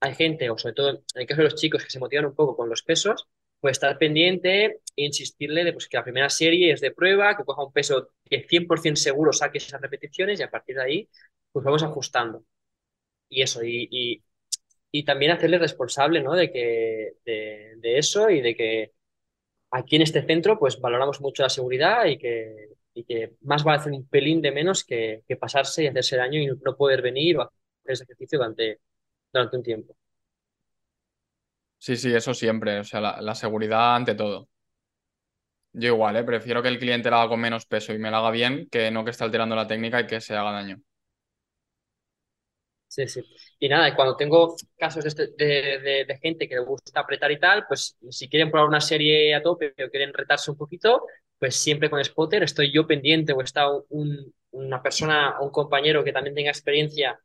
Hay 0.00 0.14
gente, 0.14 0.50
o 0.50 0.58
sobre 0.58 0.74
todo 0.74 0.90
en 0.90 0.98
el 1.14 1.26
caso 1.26 1.42
de 1.42 1.44
los 1.50 1.54
chicos 1.56 1.84
que 1.84 1.90
se 1.90 2.00
motivan 2.00 2.26
un 2.26 2.34
poco 2.34 2.56
con 2.56 2.68
los 2.68 2.82
pesos, 2.82 3.28
pues 3.60 3.72
estar 3.72 3.96
pendiente 3.98 4.80
e 4.96 5.04
insistirle 5.04 5.64
de 5.64 5.72
pues, 5.72 5.88
que 5.88 5.96
la 5.96 6.04
primera 6.04 6.28
serie 6.28 6.72
es 6.72 6.80
de 6.80 6.90
prueba, 6.90 7.36
que 7.36 7.44
coja 7.44 7.64
un 7.64 7.72
peso 7.72 8.10
que 8.24 8.46
100% 8.48 8.96
seguro 8.96 9.32
saque 9.32 9.58
esas 9.58 9.80
repeticiones 9.80 10.40
y 10.40 10.42
a 10.42 10.50
partir 10.50 10.76
de 10.76 10.82
ahí 10.82 11.08
pues 11.52 11.64
vamos 11.64 11.82
ajustando. 11.84 12.44
Y 13.28 13.42
eso, 13.42 13.64
y, 13.64 13.88
y, 13.90 14.22
y 14.92 15.04
también 15.04 15.32
hacerle 15.32 15.58
responsable 15.58 16.22
¿no? 16.22 16.34
de, 16.34 16.50
que, 16.52 17.14
de, 17.24 17.74
de, 17.78 17.98
eso 17.98 18.30
y 18.30 18.40
de 18.40 18.56
que 18.56 18.92
aquí 19.72 19.96
en 19.96 20.02
este 20.02 20.22
centro 20.24 20.58
pues 20.58 20.80
valoramos 20.80 21.20
mucho 21.22 21.42
la 21.44 21.50
seguridad 21.50 22.06
y 22.06 22.18
que, 22.18 22.70
y 22.94 23.04
que 23.04 23.34
más 23.42 23.64
vale 23.64 23.80
hacer 23.80 23.92
un 23.92 24.08
pelín 24.08 24.42
de 24.42 24.52
menos 24.52 24.84
que, 24.84 25.24
que 25.28 25.36
pasarse 25.36 25.84
y 25.84 25.88
hacerse 25.88 26.16
daño 26.18 26.40
y 26.40 26.46
no 26.48 26.76
poder 26.76 27.02
venir 27.02 27.38
o 27.38 27.42
hacer 27.42 27.52
ese 27.86 28.04
ejercicio 28.04 28.38
durante, 28.38 28.80
durante 29.32 29.56
un 29.58 29.64
tiempo. 29.64 29.96
Sí, 31.78 31.96
sí, 31.96 32.14
eso 32.14 32.32
siempre. 32.34 32.78
O 32.80 32.84
sea, 32.84 33.00
la, 33.00 33.20
la 33.20 33.34
seguridad 33.34 33.96
ante 33.96 34.14
todo. 34.14 34.48
Yo 35.74 35.88
igual, 35.94 36.16
¿eh? 36.16 36.24
Prefiero 36.24 36.62
que 36.62 36.68
el 36.68 36.78
cliente 36.78 37.10
lo 37.10 37.16
haga 37.16 37.28
con 37.30 37.40
menos 37.40 37.66
peso 37.66 37.92
y 37.92 37.98
me 37.98 38.10
lo 38.10 38.18
haga 38.18 38.30
bien 38.30 38.68
que 38.70 38.90
no 38.90 39.04
que 39.04 39.10
esté 39.10 39.24
alterando 39.24 39.56
la 39.56 39.66
técnica 39.66 40.00
y 40.00 40.06
que 40.06 40.20
se 40.20 40.34
haga 40.36 40.52
daño. 40.52 40.78
Sí, 42.92 43.08
sí. 43.08 43.22
Y 43.58 43.70
nada, 43.70 43.96
cuando 43.96 44.16
tengo 44.16 44.54
casos 44.76 45.02
de, 45.02 45.08
este, 45.08 45.28
de, 45.28 46.04
de, 46.06 46.18
gente 46.18 46.46
que 46.46 46.56
le 46.56 46.60
gusta 46.60 47.00
apretar 47.00 47.32
y 47.32 47.40
tal, 47.40 47.64
pues 47.66 47.96
si 48.10 48.28
quieren 48.28 48.50
probar 48.50 48.68
una 48.68 48.82
serie 48.82 49.34
a 49.34 49.42
tope 49.42 49.72
o 49.82 49.90
quieren 49.90 50.12
retarse 50.12 50.50
un 50.50 50.58
poquito, 50.58 51.06
pues 51.38 51.56
siempre 51.56 51.88
con 51.88 52.04
spotter 52.04 52.42
estoy 52.42 52.70
yo 52.70 52.86
pendiente 52.86 53.32
o 53.32 53.40
está 53.40 53.66
un, 53.88 54.34
una 54.50 54.82
persona, 54.82 55.40
un 55.40 55.48
compañero 55.50 56.04
que 56.04 56.12
también 56.12 56.34
tenga 56.34 56.50
experiencia 56.50 57.18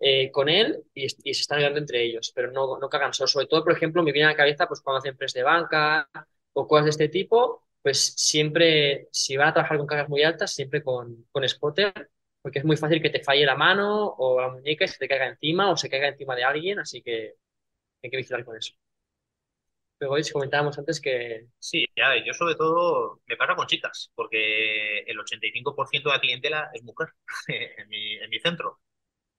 eh, 0.00 0.30
con 0.30 0.48
él 0.48 0.82
y, 0.94 1.04
y, 1.04 1.34
se 1.34 1.42
están 1.42 1.58
ayudando 1.58 1.80
entre 1.80 2.02
ellos, 2.04 2.32
pero 2.34 2.50
no, 2.50 2.78
no 2.78 2.88
cagan 2.88 3.12
solo. 3.12 3.28
Sobre 3.28 3.46
todo, 3.48 3.64
por 3.64 3.74
ejemplo, 3.74 4.02
me 4.02 4.12
viene 4.12 4.28
a 4.28 4.30
la 4.30 4.36
cabeza 4.36 4.66
pues 4.66 4.80
cuando 4.80 5.00
hacen 5.00 5.16
press 5.18 5.34
de 5.34 5.42
banca 5.42 6.08
o 6.54 6.66
cosas 6.66 6.86
de 6.86 6.90
este 6.92 7.08
tipo, 7.10 7.64
pues 7.82 8.14
siempre, 8.16 9.08
si 9.12 9.36
van 9.36 9.48
a 9.48 9.52
trabajar 9.52 9.76
con 9.76 9.86
cargas 9.86 10.08
muy 10.08 10.22
altas, 10.22 10.54
siempre 10.54 10.82
con, 10.82 11.26
con 11.30 11.46
spotter 11.46 12.11
porque 12.42 12.58
es 12.58 12.64
muy 12.64 12.76
fácil 12.76 13.00
que 13.00 13.10
te 13.10 13.22
falle 13.22 13.46
la 13.46 13.56
mano 13.56 14.06
o 14.18 14.40
la 14.40 14.48
muñeca 14.50 14.84
y 14.84 14.88
se 14.88 14.98
te 14.98 15.08
caiga 15.08 15.28
encima 15.28 15.70
o 15.70 15.76
se 15.76 15.88
caiga 15.88 16.08
encima 16.08 16.34
de 16.36 16.44
alguien, 16.44 16.80
así 16.80 17.02
que 17.02 17.34
hay 18.02 18.10
que 18.10 18.16
vigilar 18.16 18.44
con 18.44 18.56
eso. 18.56 18.74
Pero 19.98 20.12
hoy 20.12 20.22
comentábamos 20.32 20.76
antes 20.78 21.00
que... 21.00 21.46
Sí, 21.60 21.86
ya, 21.94 22.16
yo 22.24 22.32
sobre 22.34 22.56
todo 22.56 23.20
me 23.26 23.36
pasa 23.36 23.54
con 23.54 23.68
chicas, 23.68 24.10
porque 24.16 25.00
el 25.06 25.16
85% 25.16 26.10
de 26.10 26.10
la 26.16 26.20
clientela 26.20 26.70
es 26.74 26.82
mujer 26.82 27.10
en, 27.46 27.88
mi, 27.88 28.14
en 28.14 28.28
mi 28.28 28.40
centro. 28.40 28.80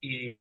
Y, 0.01 0.37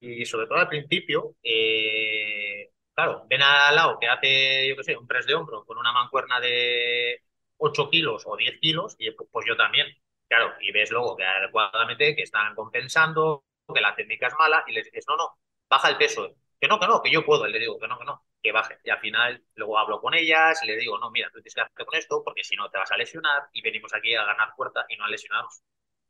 y, 0.00 0.24
sobre 0.24 0.46
todo 0.46 0.58
al 0.58 0.68
principio, 0.68 1.36
eh, 1.42 2.70
claro, 2.94 3.26
ven 3.28 3.42
al 3.42 3.76
lado 3.76 3.98
que 4.00 4.08
hace, 4.08 4.68
yo 4.68 4.76
qué 4.76 4.84
sé, 4.84 4.96
un 4.96 5.06
press 5.06 5.26
de 5.26 5.34
hombro 5.34 5.64
con 5.66 5.78
una 5.78 5.92
mancuerna 5.92 6.40
de 6.40 7.20
8 7.58 7.90
kilos 7.90 8.22
o 8.26 8.36
10 8.36 8.58
kilos, 8.60 8.96
y 8.98 9.10
pues 9.10 9.46
yo 9.46 9.56
también 9.56 9.86
Claro, 10.28 10.54
y 10.60 10.72
ves 10.72 10.90
luego 10.90 11.16
que 11.16 11.24
adecuadamente 11.24 12.16
que 12.16 12.22
están 12.22 12.54
compensando, 12.54 13.44
que 13.72 13.80
la 13.80 13.94
técnica 13.94 14.26
es 14.26 14.34
mala 14.38 14.64
y 14.66 14.72
les 14.72 14.84
dices, 14.86 15.04
no, 15.08 15.16
no, 15.16 15.38
baja 15.70 15.88
el 15.88 15.96
peso. 15.96 16.34
Que 16.60 16.66
no, 16.68 16.80
que 16.80 16.86
no, 16.86 17.02
que 17.02 17.10
yo 17.10 17.24
puedo. 17.24 17.46
Y 17.46 17.52
le 17.52 17.58
digo, 17.60 17.78
que 17.78 17.86
no, 17.86 17.98
que 17.98 18.04
no, 18.04 18.24
que 18.42 18.50
baje. 18.52 18.78
Y 18.82 18.90
al 18.90 18.98
final 18.98 19.44
luego 19.54 19.78
hablo 19.78 20.00
con 20.00 20.14
ellas 20.14 20.60
y 20.62 20.66
le 20.66 20.76
digo, 20.76 20.98
no, 20.98 21.10
mira, 21.10 21.28
tú 21.28 21.34
tienes 21.40 21.54
que 21.54 21.60
hacer 21.60 21.86
con 21.86 21.94
esto 21.98 22.22
porque 22.24 22.42
si 22.44 22.56
no 22.56 22.68
te 22.70 22.78
vas 22.78 22.90
a 22.90 22.96
lesionar 22.96 23.48
y 23.52 23.62
venimos 23.62 23.92
aquí 23.94 24.14
a 24.14 24.24
ganar 24.24 24.52
fuerza 24.56 24.84
y 24.88 24.96
no 24.96 25.04
a 25.04 25.08
lesionarnos. 25.08 25.62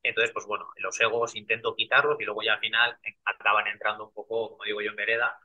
Entonces, 0.02 0.32
pues 0.32 0.46
bueno, 0.46 0.68
los 0.76 0.98
egos 1.00 1.34
intento 1.34 1.74
quitarlos 1.74 2.16
y 2.20 2.24
luego 2.24 2.42
ya 2.42 2.54
al 2.54 2.60
final 2.60 2.96
acaban 3.24 3.66
entrando 3.66 4.06
un 4.06 4.12
poco, 4.12 4.50
como 4.50 4.64
digo 4.64 4.80
yo, 4.80 4.90
en 4.90 4.96
vereda. 4.96 5.36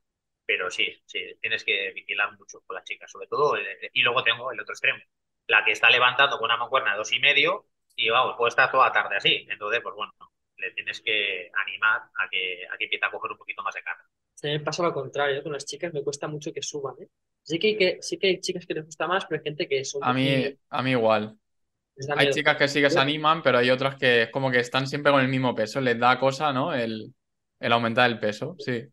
Pero 0.46 0.70
sí, 0.70 1.02
sí, 1.06 1.20
tienes 1.42 1.64
que 1.64 1.92
vigilar 1.94 2.38
mucho 2.38 2.62
con 2.66 2.76
las 2.76 2.84
chicas, 2.86 3.12
sobre 3.12 3.28
todo. 3.28 3.56
Y 3.94 4.02
luego 4.02 4.24
tengo 4.24 4.52
el 4.52 4.60
otro 4.60 4.74
extremo, 4.74 5.00
la 5.48 5.64
que 5.66 5.72
está 5.72 5.90
levantando 5.90 6.38
con 6.38 6.46
una 6.46 6.58
mancuerna 6.58 6.92
de 6.92 6.98
dos 6.98 7.12
y 7.14 7.20
medio 7.20 7.66
y 7.96 8.10
vamos, 8.10 8.36
puede 8.38 8.50
estar 8.50 8.72
toda 8.72 8.88
la 8.88 8.94
tarde 8.94 9.18
así. 9.18 9.46
Entonces, 9.50 9.82
pues 9.82 9.96
bueno, 9.96 10.12
le 10.58 10.72
tienes 10.72 11.02
que 11.02 11.52
animar 11.66 12.02
a 12.02 12.30
que, 12.30 12.66
a 12.72 12.78
que 12.78 12.86
empiece 12.86 13.06
a 13.06 13.12
coger 13.12 13.32
un 13.32 13.38
poquito 13.38 13.64
más 13.64 13.74
de 13.74 13.82
carga. 13.82 14.06
Sí, 14.36 14.48
me 14.48 14.60
pasa 14.60 14.84
lo 14.84 14.94
contrario, 14.94 15.44
con 15.44 15.52
las 15.52 15.66
chicas 15.66 15.94
me 15.94 16.04
cuesta 16.04 16.28
mucho 16.28 16.52
que 16.52 16.64
suban, 16.64 16.96
¿eh? 17.00 17.08
Sí 17.44 17.60
que, 17.60 17.78
que, 17.78 17.98
sí 18.02 18.18
que 18.18 18.28
hay 18.28 18.40
chicas 18.40 18.66
que 18.66 18.74
les 18.74 18.86
gusta 18.86 19.08
más, 19.08 19.26
pero 19.26 19.40
hay 19.40 19.44
gente 19.44 19.68
que 19.68 19.84
son... 19.84 20.04
A 20.04 20.14
mí, 20.14 20.58
a 20.70 20.82
mí 20.82 20.92
igual. 20.92 21.38
Hay 22.16 22.30
chicas 22.32 22.58
que 22.58 22.68
sí 22.68 22.82
que 22.82 22.90
se 22.90 23.00
animan, 23.00 23.44
pero 23.44 23.58
hay 23.58 23.70
otras 23.70 23.96
que 23.96 24.24
es 24.24 24.30
como 24.30 24.50
que 24.50 24.60
están 24.60 24.88
siempre 24.88 25.12
con 25.12 25.22
el 25.22 25.28
mismo 25.28 25.54
peso, 25.54 25.82
les 25.82 26.00
da 26.00 26.20
cosa, 26.20 26.54
¿no? 26.54 26.74
El, 26.74 27.14
el 27.60 27.72
aumentar 27.72 28.10
el 28.10 28.20
peso, 28.20 28.56
sí. 28.60 28.84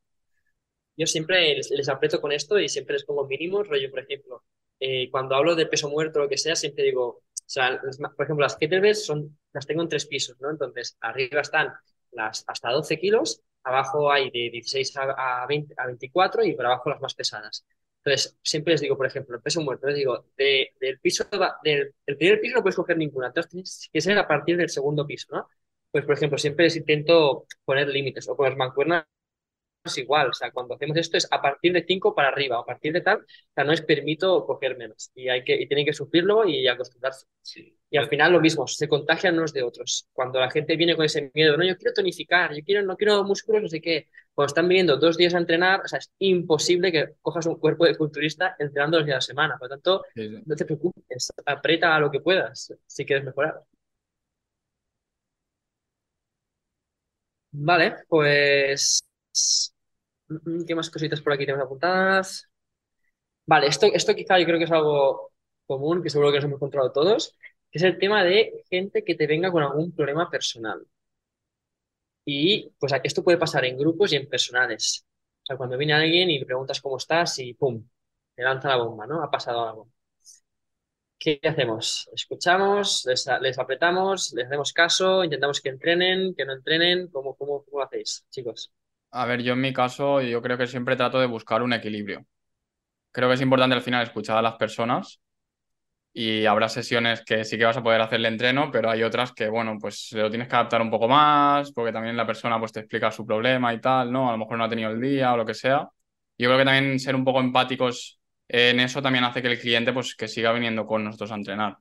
Yo 0.97 1.07
siempre 1.07 1.55
les, 1.55 1.71
les, 1.71 1.89
aprieto 1.89 2.21
con 2.21 2.33
esto 2.33 2.59
y 2.59 2.69
siempre 2.69 2.95
les 2.95 3.05
pongo 3.05 3.27
mínimos, 3.27 3.69
rollo, 3.69 3.89
por 3.91 4.01
ejemplo, 4.01 4.43
eh, 4.81 5.09
cuando 5.11 5.37
hablo 5.37 5.55
de 5.55 5.67
peso 5.67 5.89
muerto 5.89 6.19
o 6.19 6.23
lo 6.23 6.29
que 6.29 6.39
sea, 6.39 6.57
siempre 6.57 6.85
digo, 6.85 7.23
sea, 7.51 7.81
por 8.17 8.25
ejemplo, 8.25 8.43
las 8.43 8.57
kettlebells 8.57 9.07
son, 9.07 9.39
las 9.53 9.67
tengo 9.67 9.83
en 9.83 9.89
tres 9.89 10.07
pisos, 10.07 10.37
¿no? 10.41 10.51
Entonces, 10.51 10.97
arriba 11.01 11.41
están 11.41 11.73
las 12.13 12.45
hasta 12.47 12.71
12 12.71 12.99
kilos, 12.99 13.43
abajo 13.65 14.11
hay 14.11 14.31
de 14.31 14.51
16 14.51 14.97
a, 14.97 15.47
20, 15.49 15.75
a 15.77 15.87
24 15.87 16.45
y 16.45 16.55
por 16.55 16.67
abajo 16.67 16.91
las 16.91 17.01
más 17.01 17.15
pesadas. 17.15 17.65
Entonces, 18.05 18.39
siempre 18.43 18.73
les 18.75 18.81
digo, 18.81 18.97
por 18.97 19.07
ejemplo, 19.07 19.37
el 19.37 19.43
peso 19.43 19.61
muerto, 19.61 19.87
les 19.87 19.97
digo, 19.97 20.27
de, 20.37 20.73
del 20.81 20.99
piso, 21.01 21.25
del 21.63 21.95
el 22.07 22.17
primer 22.17 22.41
piso 22.41 22.57
no 22.57 22.63
puedes 22.63 22.77
coger 22.77 22.97
ninguna, 22.97 23.29
entonces 23.29 23.51
tienes 23.51 23.91
que 23.93 24.01
ser 24.01 24.19
a 24.19 24.29
partir 24.29 24.57
del 24.57 24.71
segundo 24.71 25.07
piso, 25.07 25.29
¿no? 25.31 25.49
Pues, 25.91 26.05
por 26.05 26.15
ejemplo, 26.15 26.39
siempre 26.39 26.65
les 26.67 26.77
intento 26.77 27.47
poner 27.65 27.89
límites 27.89 28.29
o 28.29 28.37
con 28.37 28.49
las 28.49 28.57
mancuernas 28.57 29.05
igual, 29.97 30.29
o 30.29 30.33
sea, 30.35 30.51
cuando 30.51 30.75
hacemos 30.75 30.97
esto 30.97 31.17
es 31.17 31.27
a 31.31 31.41
partir 31.41 31.73
de 31.73 31.85
5 31.87 32.15
para 32.15 32.29
arriba, 32.29 32.59
a 32.59 32.65
partir 32.65 32.93
de 32.93 33.01
tal, 33.01 33.19
o 33.19 33.53
sea, 33.55 33.65
no 33.65 33.73
es 33.73 33.81
permito 33.83 34.45
coger 34.45 34.77
menos 34.77 35.11
y 35.15 35.29
hay 35.29 35.45
que 35.45 35.55
y 35.61 35.67
tienen 35.67 35.87
que 35.87 35.93
sufrirlo 35.95 36.47
y 36.47 36.67
acostumbrarse. 36.69 37.27
Sí. 37.43 37.75
Y 37.91 37.97
al 37.97 38.09
final 38.09 38.33
lo 38.33 38.41
mismo, 38.41 38.67
se 38.67 38.89
contagian 38.89 39.39
unos 39.39 39.53
de 39.55 39.63
otros. 39.63 40.07
Cuando 40.13 40.39
la 40.41 40.51
gente 40.51 40.77
viene 40.77 40.95
con 40.95 41.07
ese 41.07 41.31
miedo, 41.35 41.57
no, 41.57 41.65
yo 41.65 41.77
quiero 41.79 41.95
tonificar, 41.95 42.55
yo 42.55 42.63
quiero, 42.63 42.83
no 42.85 42.97
quiero 42.97 43.25
músculos, 43.25 43.63
no 43.63 43.69
sé 43.69 43.81
qué. 43.81 44.09
Cuando 44.35 44.49
están 44.49 44.69
viniendo 44.69 44.97
dos 44.99 45.17
días 45.17 45.35
a 45.35 45.39
entrenar, 45.39 45.81
o 45.85 45.89
sea, 45.89 45.99
es 45.99 46.11
imposible 46.19 46.93
que 46.93 47.15
cojas 47.23 47.47
un 47.47 47.57
cuerpo 47.59 47.87
de 47.87 47.97
culturista 47.97 48.55
entrenando 48.59 48.99
dos 48.99 49.07
días 49.07 49.15
a 49.15 49.19
la 49.19 49.21
semana. 49.23 49.57
Por 49.59 49.69
lo 49.69 49.77
tanto, 49.77 50.05
sí, 50.15 50.29
sí. 50.29 50.43
no 50.45 50.55
te 50.57 50.65
preocupes, 50.67 51.33
aprieta 51.47 51.95
a 51.97 52.01
lo 52.01 52.11
que 52.11 52.21
puedas 52.21 52.75
si 52.87 53.05
quieres 53.07 53.25
mejorar. 53.25 53.63
Vale, 57.53 58.05
pues 58.09 59.03
¿Qué 60.67 60.75
más 60.75 60.91
cositas 60.91 61.21
por 61.23 61.33
aquí 61.33 61.47
tenemos 61.47 61.65
apuntadas? 61.67 62.49
Vale, 63.47 63.67
esto, 63.69 63.87
esto 63.93 64.15
quizá 64.15 64.39
yo 64.39 64.45
creo 64.47 64.59
que 64.59 64.65
es 64.65 64.71
algo 64.73 65.33
común, 65.67 66.03
que 66.03 66.11
seguro 66.11 66.31
que 66.31 66.37
nos 66.39 66.45
hemos 66.45 66.57
encontrado 66.59 66.93
todos, 66.93 67.37
que 67.71 67.79
es 67.79 67.83
el 67.85 67.99
tema 67.99 68.25
de 68.25 68.65
gente 68.71 69.05
que 69.05 69.15
te 69.15 69.27
venga 69.27 69.51
con 69.53 69.63
algún 69.63 69.93
problema 69.95 70.31
personal. 70.31 70.87
Y 72.25 72.71
pues 72.79 72.93
esto 73.05 73.25
puede 73.25 73.39
pasar 73.39 73.65
en 73.65 73.79
grupos 73.79 74.13
y 74.13 74.17
en 74.17 74.29
personales. 74.29 75.05
O 75.43 75.47
sea, 75.47 75.57
cuando 75.57 75.79
viene 75.79 75.95
alguien 75.95 76.31
y 76.31 76.45
preguntas 76.45 76.81
cómo 76.81 76.97
estás 76.99 77.39
y 77.39 77.55
¡pum! 77.55 77.89
Te 78.35 78.43
lanza 78.43 78.69
la 78.69 78.77
bomba, 78.77 79.07
¿no? 79.07 79.23
Ha 79.23 79.31
pasado 79.31 79.67
algo. 79.69 79.89
¿Qué 81.19 81.41
hacemos? 81.45 82.09
Escuchamos, 82.13 83.05
les, 83.07 83.27
les 83.41 83.59
apretamos, 83.59 84.33
les 84.35 84.47
hacemos 84.47 84.73
caso, 84.73 85.25
intentamos 85.25 85.61
que 85.61 85.69
entrenen, 85.71 86.35
que 86.35 86.45
no 86.45 86.53
entrenen. 86.55 87.09
¿Cómo, 87.11 87.35
cómo, 87.37 87.65
cómo 87.65 87.79
lo 87.81 87.85
hacéis, 87.85 88.25
chicos? 88.31 88.73
A 89.11 89.25
ver, 89.27 89.43
yo 89.43 89.55
en 89.55 89.61
mi 89.61 89.73
caso, 89.73 90.21
yo 90.21 90.43
creo 90.43 90.59
que 90.59 90.67
siempre 90.67 90.97
trato 90.97 91.19
de 91.19 91.27
buscar 91.27 91.63
un 91.63 91.73
equilibrio. 91.73 92.27
Creo 93.13 93.29
que 93.29 93.35
es 93.37 93.41
importante 93.43 93.77
al 93.77 93.83
final 93.83 94.05
escuchar 94.05 94.39
a 94.39 94.43
las 94.43 94.57
personas 94.57 95.21
y 96.13 96.47
habrá 96.47 96.69
sesiones 96.69 97.23
que 97.25 97.45
sí 97.45 97.59
que 97.59 97.65
vas 97.65 97.77
a 97.77 97.83
poder 97.83 98.01
hacerle 98.01 98.29
entreno, 98.29 98.71
pero 98.73 98.91
hay 98.91 99.03
otras 99.05 99.33
que, 99.33 99.49
bueno, 99.49 99.79
pues 99.81 100.11
lo 100.13 100.31
tienes 100.31 100.49
que 100.49 100.57
adaptar 100.57 100.83
un 100.83 100.91
poco 100.91 101.09
más, 101.09 101.73
porque 101.73 101.93
también 101.93 102.17
la 102.17 102.27
persona 102.27 102.59
pues 102.59 102.73
te 102.73 102.81
explica 102.81 103.11
su 103.13 103.27
problema 103.27 103.75
y 103.75 103.81
tal, 103.81 104.13
¿no? 104.13 104.29
A 104.29 104.33
lo 104.33 104.39
mejor 104.39 104.59
no 104.59 104.65
ha 104.65 104.69
tenido 104.69 104.91
el 104.91 105.01
día 105.01 105.33
o 105.35 105.37
lo 105.37 105.47
que 105.47 105.55
sea. 105.55 105.89
Yo 106.39 106.49
creo 106.49 106.59
que 106.59 106.65
también 106.65 106.99
ser 107.01 107.15
un 107.17 107.25
poco 107.25 107.41
empáticos 107.41 108.21
en 108.49 108.81
eso 108.81 109.03
también 109.03 109.25
hace 109.25 109.43
que 109.43 109.49
el 109.49 109.59
cliente 109.61 109.93
pues 109.93 110.15
que 110.17 110.29
siga 110.29 110.53
viniendo 110.53 110.87
con 110.87 111.05
nosotros 111.05 111.33
a 111.33 111.37
entrenar. 111.37 111.79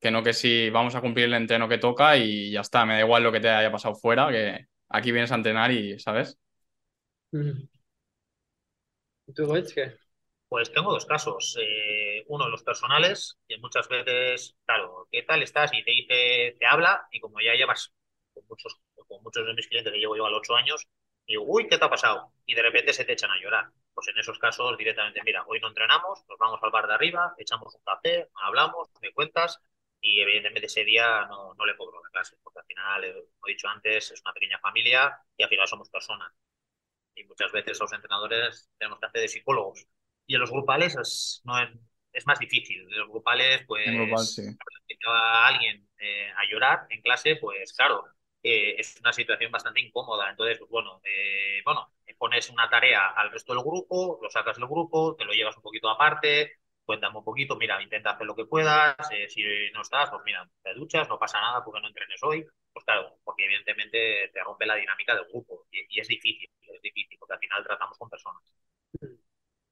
Que 0.00 0.10
no 0.10 0.22
que 0.22 0.32
si 0.34 0.70
vamos 0.70 0.94
a 0.96 1.00
cumplir 1.02 1.26
el 1.26 1.34
entreno 1.34 1.68
que 1.68 1.78
toca 1.78 2.16
y 2.18 2.52
ya 2.52 2.60
está, 2.62 2.86
me 2.86 2.94
da 2.94 3.00
igual 3.00 3.22
lo 3.24 3.32
que 3.32 3.40
te 3.40 3.50
haya 3.50 3.72
pasado 3.72 3.94
fuera, 3.96 4.30
que 4.30 4.66
aquí 4.90 5.12
vienes 5.12 5.32
a 5.32 5.36
entrenar 5.36 5.72
y, 5.72 5.98
¿sabes? 5.98 6.38
Mm. 7.32 7.68
¿Y 9.26 9.32
tú, 9.34 9.46
Goetz, 9.46 9.72
qué? 9.74 9.96
Pues 10.48 10.72
tengo 10.72 10.92
dos 10.92 11.06
casos. 11.06 11.56
Eh, 11.60 12.24
uno, 12.28 12.48
los 12.48 12.62
personales, 12.62 13.38
que 13.48 13.58
muchas 13.58 13.88
veces, 13.88 14.56
claro, 14.64 15.08
¿qué 15.10 15.22
tal 15.22 15.42
estás? 15.42 15.72
Y 15.74 15.84
te 15.84 15.90
dice, 15.90 16.56
te 16.58 16.66
habla, 16.66 17.06
y 17.10 17.20
como 17.20 17.40
ya 17.40 17.54
llevas 17.54 17.92
con 18.32 18.44
muchos, 18.48 18.76
con 19.08 19.22
muchos 19.22 19.46
de 19.46 19.54
mis 19.54 19.66
clientes 19.68 19.92
que 19.92 19.98
llevo 19.98 20.16
yo 20.16 20.26
a 20.26 20.30
los 20.30 20.40
ocho 20.40 20.54
años, 20.56 20.86
digo, 21.26 21.44
uy, 21.46 21.68
¿qué 21.68 21.78
te 21.78 21.84
ha 21.84 21.90
pasado? 21.90 22.32
Y 22.46 22.54
de 22.54 22.62
repente 22.62 22.92
se 22.92 23.04
te 23.04 23.12
echan 23.14 23.30
a 23.30 23.40
llorar. 23.40 23.70
Pues 23.94 24.08
en 24.08 24.18
esos 24.18 24.38
casos 24.38 24.76
directamente, 24.78 25.22
mira, 25.24 25.44
hoy 25.48 25.58
no 25.60 25.68
entrenamos, 25.68 26.24
nos 26.28 26.38
vamos 26.38 26.60
al 26.62 26.70
bar 26.70 26.86
de 26.86 26.94
arriba, 26.94 27.34
echamos 27.38 27.74
un 27.74 27.82
café, 27.84 28.28
hablamos, 28.34 28.88
me 29.02 29.12
cuentas, 29.12 29.60
y 30.00 30.20
evidentemente 30.20 30.66
ese 30.66 30.84
día 30.84 31.26
no, 31.26 31.54
no 31.54 31.66
le 31.66 31.76
cobro 31.76 32.02
la 32.02 32.10
clase, 32.10 32.36
porque 32.42 32.60
al 32.60 32.66
final, 32.66 33.04
eh, 33.04 33.14
como 33.14 33.48
he 33.48 33.52
dicho 33.52 33.68
antes, 33.68 34.10
es 34.12 34.20
una 34.22 34.34
pequeña 34.34 34.58
familia 34.60 35.18
y 35.36 35.42
al 35.42 35.48
final 35.48 35.66
somos 35.66 35.90
personas. 35.90 36.32
Y 37.16 37.24
muchas 37.24 37.50
veces 37.50 37.80
los 37.80 37.92
entrenadores 37.92 38.70
tenemos 38.78 39.00
que 39.00 39.06
hacer 39.06 39.22
de 39.22 39.28
psicólogos. 39.28 39.86
Y 40.26 40.34
en 40.34 40.40
los 40.40 40.50
grupales 40.50 40.96
es, 40.96 41.42
no 41.44 41.58
es, 41.60 41.70
es 42.12 42.26
más 42.26 42.38
difícil. 42.38 42.82
En 42.82 42.98
los 42.98 43.08
grupales, 43.08 43.64
pues, 43.66 43.86
grupal, 43.90 44.24
sí. 44.24 44.42
va 45.08 45.48
alguien 45.48 45.88
eh, 45.98 46.30
a 46.36 46.48
llorar 46.48 46.86
en 46.90 47.02
clase, 47.02 47.36
pues 47.36 47.72
claro, 47.72 48.04
eh, 48.42 48.76
es 48.78 49.00
una 49.00 49.12
situación 49.12 49.50
bastante 49.50 49.80
incómoda. 49.80 50.30
Entonces, 50.30 50.58
pues 50.58 50.70
bueno, 50.70 51.00
eh, 51.04 51.62
bueno, 51.64 51.90
pones 52.18 52.50
una 52.50 52.68
tarea 52.68 53.08
al 53.10 53.30
resto 53.30 53.52
del 53.54 53.62
grupo, 53.62 54.18
lo 54.22 54.30
sacas 54.30 54.56
del 54.56 54.66
grupo, 54.66 55.16
te 55.16 55.24
lo 55.24 55.32
llevas 55.32 55.56
un 55.56 55.62
poquito 55.62 55.88
aparte, 55.88 56.58
cuéntame 56.84 57.18
un 57.18 57.24
poquito, 57.24 57.56
mira, 57.56 57.82
intenta 57.82 58.10
hacer 58.10 58.26
lo 58.26 58.34
que 58.36 58.46
puedas, 58.46 58.96
eh, 59.10 59.28
si 59.28 59.42
no 59.72 59.82
estás, 59.82 60.10
pues 60.10 60.22
mira, 60.24 60.48
te 60.62 60.74
duchas, 60.74 61.08
no 61.08 61.18
pasa 61.18 61.40
nada 61.40 61.64
porque 61.64 61.80
no 61.80 61.88
entrenes 61.88 62.22
hoy. 62.22 62.46
Pues 62.76 62.84
claro, 62.84 63.18
porque 63.24 63.44
evidentemente 63.46 64.30
te 64.32 64.44
rompe 64.44 64.66
la 64.66 64.76
dinámica 64.76 65.14
del 65.14 65.24
grupo 65.32 65.66
y, 65.70 65.80
y 65.96 66.00
es 66.00 66.08
difícil, 66.08 66.48
es 66.62 66.82
difícil, 66.82 67.18
porque 67.18 67.34
al 67.34 67.40
final 67.40 67.64
tratamos 67.64 67.98
con 67.98 68.10
personas. 68.10 68.42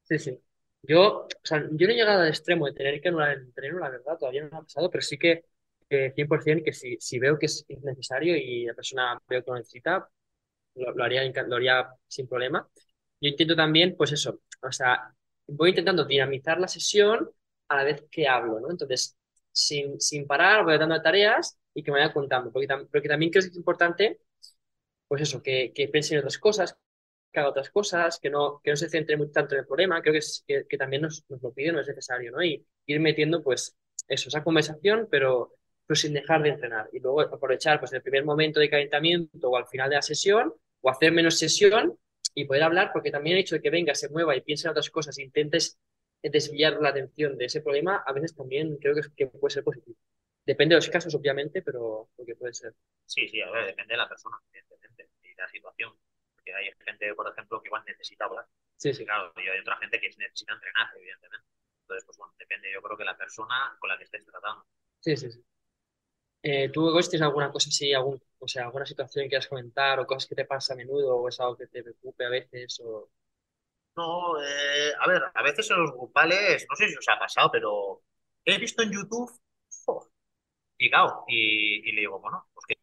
Sí, 0.03 0.19
sí. 0.19 0.39
Yo, 0.83 1.23
o 1.25 1.29
sea, 1.43 1.61
yo 1.73 1.87
no 1.87 1.93
he 1.93 1.97
llegado 1.97 2.21
al 2.23 2.29
extremo 2.29 2.67
de 2.67 2.75
tener 2.75 3.01
que 3.01 3.09
anular 3.09 3.31
el 3.33 3.43
entreno, 3.45 3.79
la 3.79 3.89
verdad, 3.91 4.19
todavía 4.19 4.43
no 4.45 4.51
me 4.51 4.57
ha 4.59 4.61
pasado, 4.63 4.91
pero 4.91 5.03
sí 5.03 5.17
que 5.19 5.45
eh, 5.89 6.13
100% 6.15 6.63
que 6.65 6.73
si, 6.75 6.97
si 7.01 7.19
veo 7.19 7.39
que 7.39 7.47
es 7.47 7.65
necesario 7.83 8.37
y 8.37 8.67
la 8.67 8.75
persona 8.75 9.19
veo 9.29 9.43
que 9.43 9.51
lo 9.51 9.57
necesita, 9.57 10.09
lo, 10.77 10.93
lo 10.95 11.05
haría, 11.05 11.23
lo 11.47 11.57
haría 11.57 11.89
sin 12.09 12.29
problema. 12.29 12.69
Yo 13.21 13.29
intento 13.31 13.57
también, 13.57 13.97
pues 13.97 14.13
eso, 14.13 14.41
o 14.63 14.73
sea, 14.73 15.15
voy 15.49 15.71
intentando 15.71 16.05
dinamizar 16.07 16.61
la 16.61 16.69
sesión 16.69 17.31
a 17.69 17.77
la 17.77 17.85
vez 17.85 18.05
que 18.11 18.29
hablo, 18.29 18.61
¿no? 18.61 18.71
Entonces, 18.71 19.17
sin, 19.53 20.01
sin 20.01 20.27
parar, 20.27 20.65
voy 20.65 20.79
dando 20.79 21.01
tareas 21.03 21.59
y 21.75 21.83
que 21.83 21.91
me 21.93 22.01
vaya 22.01 22.13
contando, 22.13 22.53
porque, 22.53 22.69
tam- 22.69 22.89
porque 22.91 23.09
también 23.09 23.31
creo 23.33 23.43
que 23.43 23.49
es 23.51 23.57
importante, 23.57 24.21
pues 25.09 25.23
eso, 25.23 25.43
que, 25.43 25.73
que 25.75 25.89
piense 25.89 26.15
en 26.15 26.21
otras 26.21 26.39
cosas, 26.39 26.77
que 27.33 27.41
haga 27.41 27.51
otras 27.51 27.71
cosas, 27.71 28.19
que 28.21 28.31
no, 28.31 28.61
que 28.63 28.71
no 28.71 28.77
se 28.77 28.89
centre 28.89 29.17
muy 29.17 29.31
tanto 29.33 29.55
en 29.55 29.61
el 29.63 29.67
problema, 29.67 30.01
creo 30.03 30.13
que, 30.15 30.19
es, 30.21 30.45
que, 30.47 30.79
también 30.79 31.03
nos, 31.03 31.25
lo 31.29 31.53
pide, 31.53 31.73
no 31.73 31.81
es 31.81 31.89
necesario, 31.89 32.33
¿no? 32.33 32.43
Y 32.43 32.67
ir 32.87 33.01
metiendo, 33.01 33.43
pues, 33.43 33.77
eso, 34.09 34.29
esa 34.29 34.45
conversación, 34.45 35.09
pero, 35.11 35.53
pero 35.87 35.97
sin 35.97 36.13
dejar 36.15 36.43
de 36.43 36.51
entrenar. 36.51 36.89
Y 36.93 37.01
luego 37.01 37.21
aprovechar, 37.23 37.81
pues, 37.81 37.93
el 37.93 38.03
primer 38.03 38.25
momento 38.25 38.61
de 38.61 38.71
calentamiento 38.71 39.51
o 39.51 39.57
al 39.57 39.67
final 39.67 39.91
de 39.91 39.97
la 39.97 40.03
sesión, 40.03 40.55
o 40.83 40.91
hacer 40.91 41.13
menos 41.13 41.39
sesión 41.39 41.99
y 42.35 42.45
poder 42.47 42.63
hablar, 42.65 42.91
porque 42.93 43.11
también 43.11 43.37
el 43.37 43.43
hecho 43.43 43.57
de 43.57 43.63
que 43.63 43.71
venga, 43.71 43.95
se 43.95 44.09
mueva 44.09 44.37
y 44.37 44.41
piense 44.43 44.67
en 44.67 44.73
otras 44.73 44.91
cosas, 44.91 45.19
intentes 45.19 45.79
desviar 46.23 46.81
la 46.81 46.89
atención 46.91 47.37
de 47.39 47.45
ese 47.47 47.61
problema, 47.61 48.03
a 48.07 48.13
veces 48.13 48.35
también 48.35 48.77
creo 48.79 48.95
que 49.17 49.27
puede 49.29 49.53
ser 49.55 49.65
positivo. 49.65 49.97
Depende 50.47 50.75
de 50.75 50.79
los 50.79 50.91
casos, 50.91 51.15
obviamente, 51.15 51.63
pero 51.63 52.11
porque 52.17 52.37
puede 52.37 52.53
ser. 52.53 52.75
Sí, 53.07 53.29
sí, 53.29 53.41
a 53.41 53.51
ver, 53.51 53.67
depende 53.67 53.95
de 53.95 53.99
la 53.99 54.09
persona, 54.09 54.39
evidentemente, 54.53 55.11
y 55.23 55.29
de 55.29 55.43
la 55.43 55.49
situación. 55.49 55.93
Porque 56.35 56.55
hay 56.55 56.71
gente, 56.85 57.15
por 57.15 57.31
ejemplo, 57.31 57.63
que 57.63 57.69
igual 57.69 57.83
necesita 57.87 58.27
hablar. 58.27 58.47
Sí, 58.77 58.93
sí. 58.93 59.05
claro, 59.05 59.33
y 59.37 59.49
hay 59.49 59.61
otra 59.61 59.77
gente 59.79 59.99
que 60.01 60.09
necesita 60.09 60.53
entrenar, 60.53 60.89
evidentemente. 60.97 61.47
Entonces, 61.83 62.05
pues 62.05 62.19
bueno, 62.19 62.35
depende, 62.39 62.73
yo 62.73 62.83
creo 62.83 62.97
que 62.97 63.05
la 63.05 63.17
persona 63.17 63.77
con 63.79 63.89
la 63.89 63.99
que 63.99 64.05
estés 64.05 64.25
tratando. 64.27 64.67
Sí, 65.01 65.17
sí, 65.17 65.31
sí. 65.31 65.45
Eh, 66.43 66.69
¿tú, 66.69 66.91
Gois, 66.91 67.09
tienes 67.09 67.27
alguna 67.27 67.51
cosa 67.51 67.71
así, 67.71 67.95
algún, 67.95 68.23
o 68.39 68.47
sea, 68.47 68.65
alguna 68.65 68.85
situación 68.85 69.25
que 69.25 69.31
quieras 69.31 69.49
comentar 69.49 69.99
o 69.99 70.07
cosas 70.07 70.29
que 70.29 70.35
te 70.35 70.45
pasa 70.45 70.75
a 70.75 70.77
menudo 70.77 71.17
o 71.17 71.29
es 71.29 71.41
algo 71.41 71.57
que 71.57 71.67
te 71.67 71.83
preocupe 71.83 72.27
a 72.27 72.29
veces 72.29 72.81
o... 72.85 73.11
No, 73.97 74.43
eh, 74.43 74.93
a 75.01 75.09
ver, 75.09 75.23
a 75.33 75.43
veces 75.43 75.71
en 75.71 75.79
los 75.79 75.93
grupales, 75.93 76.67
no 76.69 76.77
sé 76.77 76.89
si 76.89 76.97
os 76.97 77.09
ha 77.09 77.19
pasado, 77.19 77.51
pero 77.51 78.03
he 78.45 78.59
visto 78.59 78.83
en 78.83 78.93
YouTube. 78.93 79.31
Y 80.79 80.91
claro, 80.91 81.25
y, 81.29 81.89
y 81.89 81.93
le 81.93 82.01
digo, 82.03 82.21
bueno, 82.21 82.47
pues 82.55 82.67
que 82.67 82.77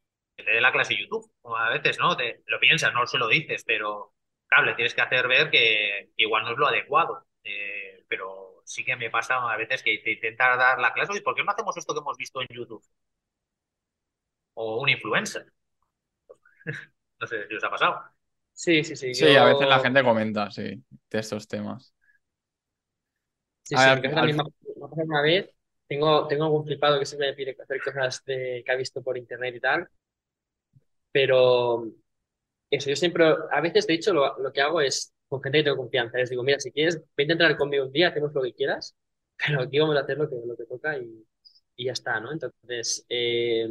te 0.44 0.52
dé 0.52 0.62
la 0.62 0.72
clase 0.72 0.96
YouTube. 0.98 1.32
O 1.42 1.56
a 1.58 1.70
veces, 1.70 2.00
¿no? 2.00 2.16
Te, 2.18 2.44
lo 2.48 2.60
piensas, 2.60 2.94
no 2.94 3.06
se 3.08 3.18
lo 3.18 3.28
dices, 3.28 3.64
pero 3.66 4.14
claro, 4.48 4.66
le 4.66 4.76
tienes 4.76 4.94
que 4.96 5.02
hacer 5.02 5.28
ver 5.28 5.50
que, 5.52 6.10
que 6.18 6.24
igual 6.24 6.44
no 6.44 6.52
es 6.52 6.58
lo 6.58 6.68
adecuado. 6.68 7.26
Eh, 7.44 8.04
pero 8.08 8.62
sí 8.66 8.84
que 8.86 8.96
me 8.96 9.10
pasa 9.10 9.36
a 9.52 9.58
veces 9.58 9.84
que 9.84 9.98
te 10.00 10.14
intenta 10.14 10.56
dar 10.58 10.80
la 10.80 10.94
clase, 10.94 11.12
oye, 11.14 11.22
¿por 11.22 11.36
qué 11.36 11.44
no 11.44 11.52
hacemos 11.52 11.78
esto 11.78 11.94
que 11.94 12.00
hemos 12.00 12.18
visto 12.18 12.42
en 12.42 12.48
YouTube? 12.52 12.84
O 14.56 14.80
un 14.82 14.88
influencer. 14.90 15.52
No 17.22 17.28
sé 17.28 17.38
si 17.48 17.56
os 17.56 17.64
ha 17.64 17.70
pasado. 17.70 18.02
Sí, 18.54 18.84
sí, 18.84 18.96
sí. 18.96 19.14
Sí, 19.14 19.36
a 19.36 19.44
veces 19.46 19.68
la 19.68 19.80
gente 19.80 20.04
comenta, 20.04 20.50
sí, 20.52 20.62
de 21.10 21.20
estos 21.20 21.48
temas. 21.48 21.94
Sí, 23.64 23.78
A 23.78 23.80
sí, 23.80 23.92
ver, 23.96 24.12
al- 24.16 24.32
me 24.34 25.04
una 25.04 25.22
vez. 25.22 25.50
Tengo, 25.92 26.28
tengo 26.28 26.46
algún 26.46 26.66
flipado 26.66 26.98
que 27.00 27.06
siempre 27.06 27.28
me 27.30 27.36
pide 27.36 27.56
hacer 27.62 27.82
cosas 27.84 28.24
de, 28.26 28.64
que 28.66 28.72
ha 28.72 28.76
visto 28.78 29.04
por 29.04 29.18
internet 29.18 29.56
y 29.56 29.60
tal. 29.60 29.90
Pero 31.12 31.86
eso, 32.70 32.90
yo 32.90 32.98
siempre, 32.98 33.26
a 33.52 33.62
veces 33.62 33.88
de 33.88 33.96
hecho 33.96 34.14
lo, 34.14 34.38
lo 34.40 34.54
que 34.54 34.62
hago 34.62 34.82
es 34.82 35.14
con 35.28 35.42
gente 35.44 35.60
que 35.60 35.66
tengo 35.66 35.78
confianza. 35.78 36.18
Les 36.18 36.30
digo, 36.30 36.44
mira, 36.44 36.60
si 36.60 36.72
quieres, 36.72 37.02
vente 37.18 37.34
a 37.34 37.36
entrenar 37.36 37.58
conmigo 37.58 37.86
un 37.86 37.92
día, 37.94 38.10
hacemos 38.10 38.34
lo 38.34 38.44
que 38.44 38.54
quieras, 38.54 38.96
pero 39.38 39.62
aquí 39.64 39.80
vamos 39.80 39.98
a 39.98 40.02
hacer 40.02 40.18
lo 40.18 40.30
que, 40.30 40.36
lo 40.46 40.58
que 40.58 40.66
toca 40.66 40.98
y, 40.98 41.26
y 41.78 41.86
ya 41.86 41.94
está, 41.94 42.20
¿no? 42.20 42.32
Entonces, 42.34 43.06
eh, 43.10 43.70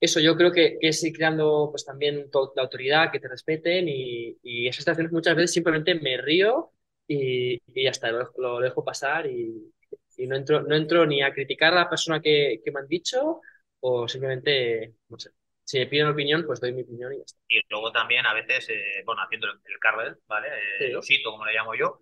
eso 0.00 0.20
yo 0.20 0.36
creo 0.36 0.52
que, 0.52 0.78
que 0.80 0.88
es 0.88 1.02
ir 1.04 1.12
creando 1.12 1.68
pues 1.70 1.84
también 1.84 2.30
la 2.56 2.62
autoridad, 2.62 3.10
que 3.10 3.20
te 3.20 3.28
respeten 3.28 3.88
y, 3.88 4.36
y 4.42 4.68
esas 4.68 4.78
situaciones 4.84 5.12
muchas 5.12 5.34
veces 5.36 5.52
simplemente 5.52 5.94
me 5.96 6.16
río 6.18 6.70
y, 7.06 7.54
y 7.74 7.84
ya 7.84 7.90
está, 7.90 8.10
lo, 8.12 8.30
lo 8.38 8.60
dejo 8.60 8.84
pasar 8.84 9.26
y, 9.26 9.72
y 10.18 10.26
no 10.26 10.36
entro, 10.36 10.62
no 10.62 10.74
entro 10.76 11.06
ni 11.06 11.22
a 11.22 11.32
criticar 11.32 11.72
a 11.72 11.76
la 11.76 11.90
persona 11.90 12.20
que, 12.20 12.60
que 12.64 12.72
me 12.72 12.80
han 12.80 12.88
dicho 12.88 13.40
o 13.80 14.08
simplemente, 14.08 14.94
no 15.08 15.18
sé, 15.18 15.30
si 15.64 15.78
me 15.78 15.86
piden 15.86 16.08
opinión, 16.08 16.44
pues 16.46 16.60
doy 16.60 16.72
mi 16.72 16.82
opinión 16.82 17.12
y 17.14 17.18
ya 17.18 17.24
está. 17.24 17.40
Y 17.48 17.60
luego 17.70 17.92
también 17.92 18.26
a 18.26 18.34
veces, 18.34 18.68
eh, 18.70 19.02
bueno, 19.04 19.22
haciendo 19.22 19.46
el, 19.48 19.54
el 19.64 19.78
carvel, 19.80 20.18
¿vale? 20.26 20.48
Eh, 20.48 20.78
Sí. 20.78 20.84
El 20.86 20.96
osito, 20.96 21.30
como 21.30 21.46
le 21.46 21.52
llamo 21.54 21.74
yo, 21.74 22.00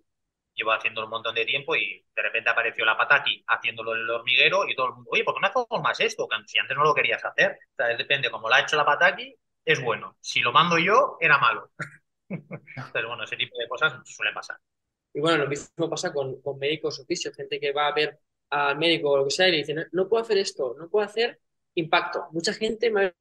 llevo 0.55 0.71
haciendo 0.73 1.03
un 1.03 1.09
montón 1.09 1.35
de 1.35 1.45
tiempo 1.45 1.75
y 1.75 2.05
de 2.15 2.21
repente 2.21 2.49
apareció 2.49 2.85
la 2.85 2.97
pataki 2.97 3.43
haciéndolo 3.47 3.95
en 3.95 4.01
el 4.01 4.09
hormiguero 4.09 4.67
y 4.67 4.75
todo 4.75 4.87
el 4.87 4.93
mundo, 4.95 5.09
oye, 5.13 5.23
¿por 5.23 5.35
qué 5.35 5.41
no 5.41 5.47
hacemos 5.47 5.81
más 5.83 5.99
esto? 5.99 6.27
Que 6.27 6.37
Si 6.47 6.57
antes 6.59 6.75
no 6.77 6.83
lo 6.83 6.93
querías 6.95 7.23
hacer. 7.23 7.59
O 7.73 7.75
sea, 7.77 7.87
depende, 7.97 8.29
como 8.31 8.49
lo 8.49 8.55
ha 8.55 8.61
hecho 8.61 8.75
la 8.77 8.85
pataki, 8.85 9.35
es 9.65 9.81
bueno. 9.81 10.17
Si 10.21 10.41
lo 10.41 10.51
mando 10.51 10.77
yo, 10.79 11.17
era 11.21 11.37
malo. 11.37 11.71
Pero 12.93 13.09
bueno, 13.09 13.23
ese 13.23 13.37
tipo 13.37 13.57
de 13.59 13.67
cosas 13.67 13.93
suele 14.05 14.33
pasar. 14.33 14.57
Y 15.13 15.19
bueno, 15.19 15.39
lo 15.43 15.49
mismo 15.49 15.89
pasa 15.89 16.13
con, 16.13 16.41
con 16.41 16.59
médicos 16.59 16.99
oficios, 16.99 17.35
gente 17.35 17.59
que 17.59 17.71
va 17.73 17.87
a 17.87 17.93
ver 17.93 18.19
al 18.49 18.77
médico 18.77 19.11
o 19.11 19.17
lo 19.17 19.25
que 19.25 19.31
sea 19.31 19.47
y 19.47 19.51
le 19.51 19.57
dice, 19.57 19.73
no, 19.73 19.83
no 19.91 20.07
puedo 20.09 20.23
hacer 20.23 20.37
esto, 20.37 20.75
no 20.79 20.89
puedo 20.89 21.05
hacer 21.05 21.39
impacto. 21.75 22.27
Mucha 22.31 22.53
gente 22.53 22.89
me 22.91 23.13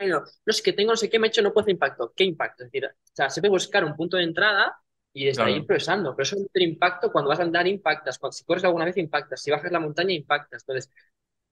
no, 0.00 0.20
no 0.20 0.24
es 0.46 0.62
que 0.62 0.72
tengo 0.72 0.92
no 0.92 0.96
sé 0.96 1.08
qué, 1.08 1.18
me 1.18 1.26
ha 1.26 1.28
hecho, 1.28 1.42
no 1.42 1.52
puedo 1.52 1.62
hacer 1.64 1.72
impacto. 1.72 2.12
¿Qué 2.14 2.24
impacto? 2.24 2.64
Es 2.64 2.70
decir, 2.72 2.86
o 2.86 2.90
sea, 3.12 3.30
se 3.30 3.40
puede 3.40 3.50
buscar 3.50 3.84
un 3.84 3.96
punto 3.96 4.16
de 4.16 4.24
entrada 4.24 4.76
y 5.12 5.24
desde 5.24 5.44
ahí 5.44 5.54
Claro. 5.54 5.58
ir 5.58 5.66
progresando. 5.66 6.14
Pero 6.14 6.24
eso 6.24 6.36
es 6.52 6.62
impacto, 6.62 7.10
cuando 7.12 7.28
vas 7.30 7.40
a 7.40 7.42
andar, 7.44 7.66
impactas. 7.66 8.18
Cuando, 8.18 8.32
si 8.32 8.44
corres 8.44 8.64
alguna 8.64 8.84
vez, 8.84 8.96
impactas. 8.98 9.42
Si 9.42 9.50
bajas 9.50 9.72
la 9.72 9.80
montaña, 9.80 10.12
impactas. 10.12 10.62
Entonces, 10.62 10.92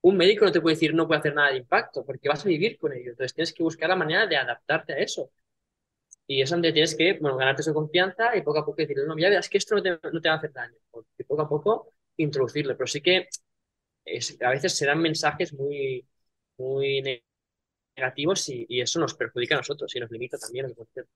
un 0.02 0.16
médico 0.16 0.44
no 0.44 0.52
te 0.52 0.60
puede 0.60 0.76
decir 0.76 0.94
no 0.94 1.06
puede 1.06 1.20
hacer 1.20 1.34
nada 1.34 1.50
de 1.52 1.58
impacto, 1.58 2.04
porque 2.04 2.28
vas 2.28 2.44
a 2.44 2.48
vivir 2.48 2.78
con 2.78 2.92
ello. 2.92 3.10
Entonces, 3.10 3.34
tienes 3.34 3.52
que 3.54 3.62
buscar 3.62 3.88
la 3.88 3.96
manera 3.96 4.26
de 4.26 4.36
adaptarte 4.36 4.92
a 4.94 4.98
eso. 4.98 5.30
Y 6.26 6.40
es 6.42 6.50
donde 6.50 6.72
tienes 6.72 6.94
que, 6.96 7.18
bueno, 7.20 7.36
ganarte 7.36 7.62
su 7.62 7.74
confianza 7.74 8.36
y 8.36 8.42
poco 8.42 8.60
a 8.60 8.64
poco 8.64 8.76
decirle, 8.78 9.04
no, 9.06 9.18
ya 9.18 9.28
verás 9.28 9.48
que 9.48 9.58
esto 9.58 9.74
no 9.76 9.82
te, 9.82 9.90
no 9.90 10.20
te 10.20 10.28
va 10.28 10.34
a 10.36 10.38
hacer 10.38 10.52
daño. 10.52 10.74
Y 11.18 11.24
poco 11.24 11.42
a 11.42 11.48
poco 11.48 11.92
introducirle. 12.16 12.74
Pero 12.74 12.86
sí 12.86 13.00
que 13.02 13.28
es- 14.04 14.40
a 14.42 14.50
veces 14.50 14.76
se 14.76 14.86
dan 14.86 15.00
mensajes 15.00 15.52
muy, 15.54 16.06
muy 16.58 17.02
negativos 17.96 18.48
y, 18.48 18.66
y 18.68 18.80
eso 18.80 18.98
nos 19.00 19.14
perjudica 19.14 19.54
a 19.54 19.58
nosotros 19.58 19.94
y 19.94 20.00
nos 20.00 20.10
limita 20.10 20.38
también 20.38 20.66
el 20.66 20.74
concepto. 20.74 21.12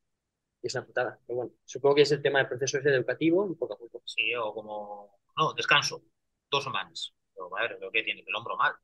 Y 0.62 0.66
es 0.68 0.74
una 0.74 0.86
putada. 0.86 1.20
Pero 1.26 1.36
bueno, 1.38 1.52
supongo 1.64 1.96
que 1.96 2.02
es 2.02 2.12
el 2.12 2.22
tema 2.22 2.40
del 2.40 2.48
proceso 2.48 2.78
educativo 2.78 3.48
y 3.50 3.54
poco 3.56 3.74
a 3.74 3.78
poco. 3.78 4.02
Sí, 4.06 4.34
o 4.36 4.54
como, 4.54 5.20
no, 5.36 5.54
descanso, 5.54 6.02
dos 6.50 6.64
semanas. 6.64 7.14
Pero, 7.34 7.56
a 7.56 7.62
ver, 7.62 7.78
¿lo 7.80 7.90
que 7.92 8.02
tiene? 8.04 8.24
El 8.26 8.34
hombro 8.36 8.56
mal. 8.56 8.74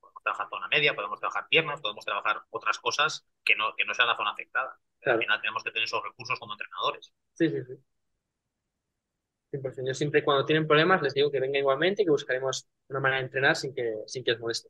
Podemos 0.00 0.22
trabajar 0.22 0.48
zona 0.50 0.68
media, 0.68 0.94
podemos 0.94 1.20
trabajar 1.20 1.48
piernas, 1.48 1.80
podemos 1.80 2.04
trabajar 2.04 2.42
otras 2.50 2.78
cosas 2.78 3.26
que 3.44 3.56
no, 3.56 3.74
que 3.76 3.84
no 3.84 3.94
sean 3.94 4.08
la 4.08 4.16
zona 4.16 4.32
afectada. 4.32 4.78
Claro. 5.00 5.18
Al 5.18 5.24
final 5.24 5.40
tenemos 5.40 5.62
que 5.64 5.70
tener 5.72 5.84
esos 5.86 6.02
recursos 6.02 6.38
como 6.38 6.54
entrenadores. 6.54 7.12
Sí, 7.34 7.48
sí, 7.50 7.64
sí. 7.64 7.74
100%. 9.50 9.88
Yo 9.90 9.94
siempre 9.94 10.22
cuando 10.24 10.44
tienen 10.44 10.66
problemas 10.66 11.00
les 11.02 11.14
digo 11.14 11.30
que 11.30 11.40
vengan 11.40 11.60
igualmente 11.60 12.02
y 12.02 12.04
que 12.04 12.10
buscaremos 12.10 12.68
una 12.88 13.00
manera 13.00 13.20
de 13.20 13.26
entrenar 13.26 13.56
sin 13.56 13.74
que, 13.74 13.94
sin 14.06 14.22
que 14.24 14.32
os 14.32 14.40
moleste. 14.40 14.68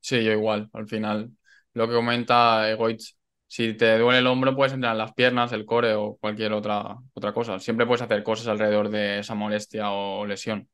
Sí, 0.00 0.22
yo 0.24 0.32
igual, 0.32 0.68
al 0.72 0.86
final. 0.88 1.30
Lo 1.74 1.88
que 1.88 1.94
comenta 1.94 2.68
Egoitz, 2.70 3.16
si 3.46 3.74
te 3.74 3.98
duele 3.98 4.18
el 4.18 4.26
hombro, 4.26 4.54
puedes 4.54 4.72
entrenar 4.72 4.96
las 4.96 5.12
piernas, 5.14 5.52
el 5.52 5.64
core 5.64 5.94
o 5.94 6.16
cualquier 6.16 6.52
otra, 6.52 6.96
otra 7.14 7.32
cosa. 7.32 7.58
Siempre 7.58 7.86
puedes 7.86 8.02
hacer 8.02 8.22
cosas 8.22 8.48
alrededor 8.48 8.88
de 8.90 9.20
esa 9.20 9.34
molestia 9.34 9.90
o 9.90 10.26
lesión. 10.26 10.68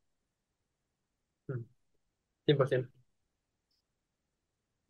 100%. 2.45 2.91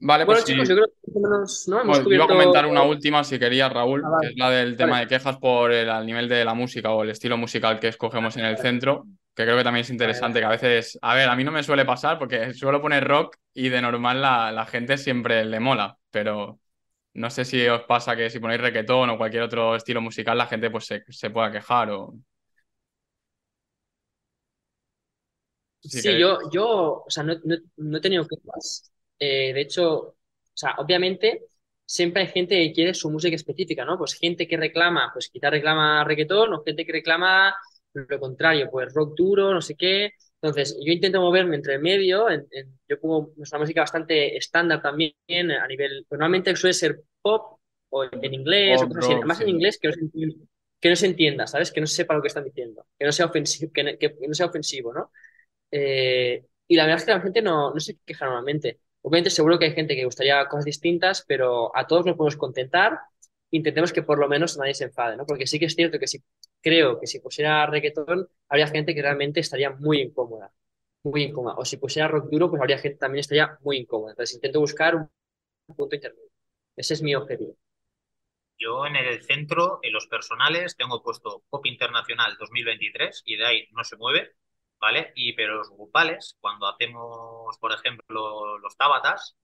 Vale, 0.01 0.25
Bueno, 0.25 0.43
pues 0.43 0.45
sí. 0.45 0.55
chicos, 0.55 0.69
yo 0.69 0.75
creo 0.77 0.87
que 0.89 1.08
menos, 1.15 1.69
¿no? 1.69 1.81
Hemos 1.81 1.99
Bueno, 1.99 2.13
iba 2.13 2.25
a 2.25 2.29
comentar 2.29 2.67
una 2.67 2.83
última 2.83 3.23
si 3.25 3.39
querías, 3.39 3.73
Raúl, 3.73 4.03
Ah, 4.05 4.11
vale. 4.11 4.27
que 4.27 4.33
es 4.33 4.37
la 4.37 4.51
del 4.51 4.77
tema 4.77 4.93
Vale. 4.93 5.01
de 5.01 5.07
quejas 5.07 5.39
por 5.39 5.73
el 5.73 5.89
al 5.91 6.05
nivel 6.07 6.29
de 6.29 6.45
la 6.45 6.55
música 6.55 6.91
o 6.93 7.03
el 7.05 7.11
estilo 7.11 7.37
musical 7.37 7.79
que 7.79 7.89
escogemos 7.89 8.37
en 8.37 8.45
el 8.45 8.59
centro, 8.59 9.07
que 9.35 9.45
creo 9.45 9.57
que 9.57 9.65
también 9.65 9.83
es 9.83 9.91
interesante, 9.91 10.41
que 10.41 10.45
a 10.45 10.49
veces, 10.49 10.99
a 11.03 11.15
ver, 11.15 11.29
a 11.29 11.37
mí 11.37 11.45
no 11.45 11.53
me 11.53 11.63
suele 11.63 11.85
pasar 11.85 12.19
porque 12.19 12.53
suelo 12.53 12.83
poner 12.83 13.05
rock 13.07 13.37
y 13.55 13.69
de 13.69 13.81
normal 13.81 14.21
la, 14.21 14.51
la 14.53 14.67
gente 14.67 14.99
siempre 14.99 15.45
le 15.45 15.61
mola, 15.61 15.97
pero 16.11 16.59
no 17.15 17.31
sé 17.31 17.45
si 17.45 17.67
os 17.69 17.83
pasa 17.85 18.17
que 18.17 18.31
si 18.31 18.41
ponéis 18.41 18.61
reggaetón 18.61 19.11
o 19.11 19.19
cualquier 19.19 19.45
otro 19.45 19.77
estilo 19.77 20.01
musical 20.01 20.39
la 20.39 20.47
gente 20.47 20.71
pues 20.71 20.87
se, 20.87 21.05
se 21.11 21.31
pueda 21.31 21.53
quejar 21.53 21.91
o... 21.91 22.15
Si 25.81 26.03
Sí, 26.03 26.03
queréis- 26.03 26.21
yo, 26.21 26.39
yo, 26.51 27.05
o 27.07 27.11
sea, 27.11 27.23
no, 27.25 27.35
no- 27.45 27.57
no 27.77 27.99
he 27.99 28.01
tenido 28.01 28.27
quejas. 28.27 28.93
Eh, 29.19 29.53
de 29.55 29.61
hecho, 29.63 30.17
sea, 30.59 30.75
obviamente 30.79 31.43
siempre 31.87 32.23
hay 32.23 32.29
gente 32.29 32.57
que 32.57 32.73
quiere 32.73 32.95
su 32.95 33.11
música 33.11 33.35
específica, 33.37 33.85
¿no? 33.85 33.99
Pues 33.99 34.15
gente 34.15 34.47
que 34.49 34.57
reclama, 34.57 35.11
pues 35.13 35.29
quizá 35.31 35.51
reclama 35.51 36.05
reggaetón, 36.05 36.53
o 36.55 36.63
gente 36.65 36.85
que 36.87 36.93
reclama 36.93 37.55
lo 37.95 38.21
contrario, 38.21 38.69
pues 38.71 38.93
rock 38.95 39.15
duro, 39.17 39.53
no 39.55 39.61
sé 39.63 39.75
qué. 39.77 40.13
Entonces, 40.41 40.77
yo 40.85 40.93
intento 40.93 41.21
moverme 41.21 41.57
entre 41.57 41.75
el 41.75 41.81
medio, 41.83 42.31
en- 42.31 42.47
en- 42.53 42.79
yo 42.89 43.01
pongo 43.01 43.33
nuestra 43.37 43.59
música 43.59 43.81
bastante 43.81 44.37
estándar 44.37 44.81
también 44.83 45.15
a 45.29 45.67
nivel, 45.67 46.05
pues 46.09 46.19
normalmente 46.19 46.55
suele 46.57 46.75
ser 46.75 47.01
pop 47.23 47.59
o 47.91 48.05
en 48.05 48.35
inglés 48.35 48.83
o 48.83 48.89
cosas 48.89 49.01
así, 49.05 49.15
además 49.15 49.41
en 49.41 49.49
inglés 49.49 49.79
que 49.81 49.89
no 49.89 49.95
se 49.95 50.01
entienda, 50.01 50.37
que 50.81 50.89
no 50.91 50.97
se 50.97 51.07
entienda, 51.07 51.47
¿sabes? 51.47 51.73
Que 51.73 51.81
no 51.81 51.87
se 51.87 51.97
sepa 51.97 52.15
lo 52.15 52.23
que 52.23 52.29
están 52.29 52.45
diciendo, 52.45 52.87
que 52.99 53.05
no 53.07 53.13
sea 53.13 53.27
ofensivo, 53.27 53.73
que 53.73 53.83
no- 53.85 53.99
que 53.99 54.15
no 54.29 54.35
sea 54.35 54.47
ofensivo, 54.47 54.93
¿no? 54.93 55.11
Eh, 55.71 56.45
y 56.69 56.77
la 56.77 56.85
verdad 56.85 56.99
es 57.01 57.05
que 57.07 57.13
la 57.13 57.21
gente 57.21 57.43
no, 57.43 57.73
no 57.75 57.81
se 57.81 57.99
queja 58.05 58.27
normalmente. 58.27 58.81
Obviamente 59.03 59.31
seguro 59.31 59.59
que 59.59 59.67
hay 59.67 59.73
gente 59.73 59.95
que 59.95 60.05
gustaría 60.05 60.47
cosas 60.47 60.65
distintas, 60.65 61.25
pero 61.27 61.77
a 61.77 61.87
todos 61.87 62.05
nos 62.05 62.17
podemos 62.17 62.37
contentar. 62.37 62.99
Intentemos 63.51 63.93
que 63.93 64.03
por 64.03 64.19
lo 64.19 64.29
menos 64.29 64.57
nadie 64.59 64.75
se 64.75 64.85
enfade, 64.85 65.17
¿no? 65.17 65.25
Porque 65.25 65.47
sí 65.47 65.59
que 65.59 65.67
es 65.67 65.75
cierto 65.75 65.99
que 65.99 66.07
si 66.07 66.23
creo 66.61 67.01
que 67.01 67.07
si 67.07 67.21
pusiera 67.21 67.67
reggaetón, 67.67 68.29
habría 68.49 68.67
gente 68.67 68.95
que 68.95 69.03
realmente 69.03 69.41
estaría 69.41 69.71
muy 69.71 70.01
incómoda, 70.03 70.53
muy 71.05 71.25
incómoda. 71.25 71.55
O 71.57 71.65
si 71.65 71.77
pusiera 71.77 72.09
rock 72.09 72.29
duro, 72.31 72.51
pues 72.51 72.61
habría 72.61 72.79
gente 72.79 72.97
que 72.97 73.01
también 73.01 73.21
estaría 73.21 73.59
muy 73.63 73.79
incómoda. 73.79 74.11
Entonces 74.13 74.35
intento 74.35 74.61
buscar 74.61 74.97
un 74.97 75.09
punto 75.77 75.95
intermedio. 75.95 76.31
Ese 76.77 76.95
es 76.95 77.03
mi 77.03 77.15
objetivo. 77.15 77.57
Yo 78.59 78.87
en 78.87 78.97
el 78.97 79.23
centro, 79.23 79.79
en 79.83 79.93
los 79.93 80.09
personales, 80.09 80.77
tengo 80.77 81.03
puesto 81.03 81.45
Pop 81.49 81.65
Internacional 81.67 82.37
2023 82.39 83.23
y 83.25 83.37
de 83.37 83.47
ahí 83.47 83.69
no 83.71 83.85
se 83.85 83.97
mueve, 83.97 84.33
¿vale? 84.81 85.13
Y 85.15 85.33
pero 85.35 85.57
los 85.57 85.71
grupales, 85.71 86.37
cuando 86.41 86.67
hacemos, 86.69 87.57
por 87.59 87.73
ejemplo, 87.73 88.59
los 88.59 88.77
tabatas, 88.77 89.37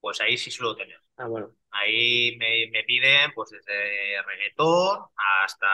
pues 0.00 0.20
ahí 0.20 0.36
sí 0.38 0.50
suelo 0.50 0.76
tener. 0.76 1.00
Ah, 1.16 1.26
bueno. 1.26 1.54
Ahí 1.70 2.36
me, 2.38 2.68
me 2.70 2.84
piden 2.84 3.32
pues 3.34 3.50
desde 3.50 4.22
reggaetón 4.22 5.00
hasta, 5.16 5.68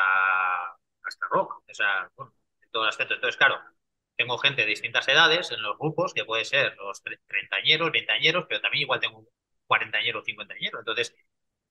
hasta 1.02 1.26
rock, 1.30 1.62
o 1.68 1.74
sea, 1.74 2.10
bueno, 2.16 2.32
en 2.62 2.70
todo 2.70 2.84
el 2.84 2.88
aspecto. 2.90 3.14
Entonces, 3.14 3.36
claro, 3.36 3.56
tengo 4.16 4.38
gente 4.38 4.62
de 4.62 4.68
distintas 4.68 5.08
edades 5.08 5.50
en 5.52 5.62
los 5.62 5.78
grupos, 5.78 6.14
que 6.14 6.24
puede 6.24 6.44
ser 6.44 6.76
los 6.76 7.02
tre- 7.04 7.20
treintañeros, 7.26 7.92
veinteañeros, 7.92 8.46
pero 8.48 8.60
también 8.60 8.82
igual 8.82 9.00
tengo 9.00 9.26
cuarentañero, 9.66 10.22
cincuentañero. 10.24 10.78
Entonces, 10.80 11.14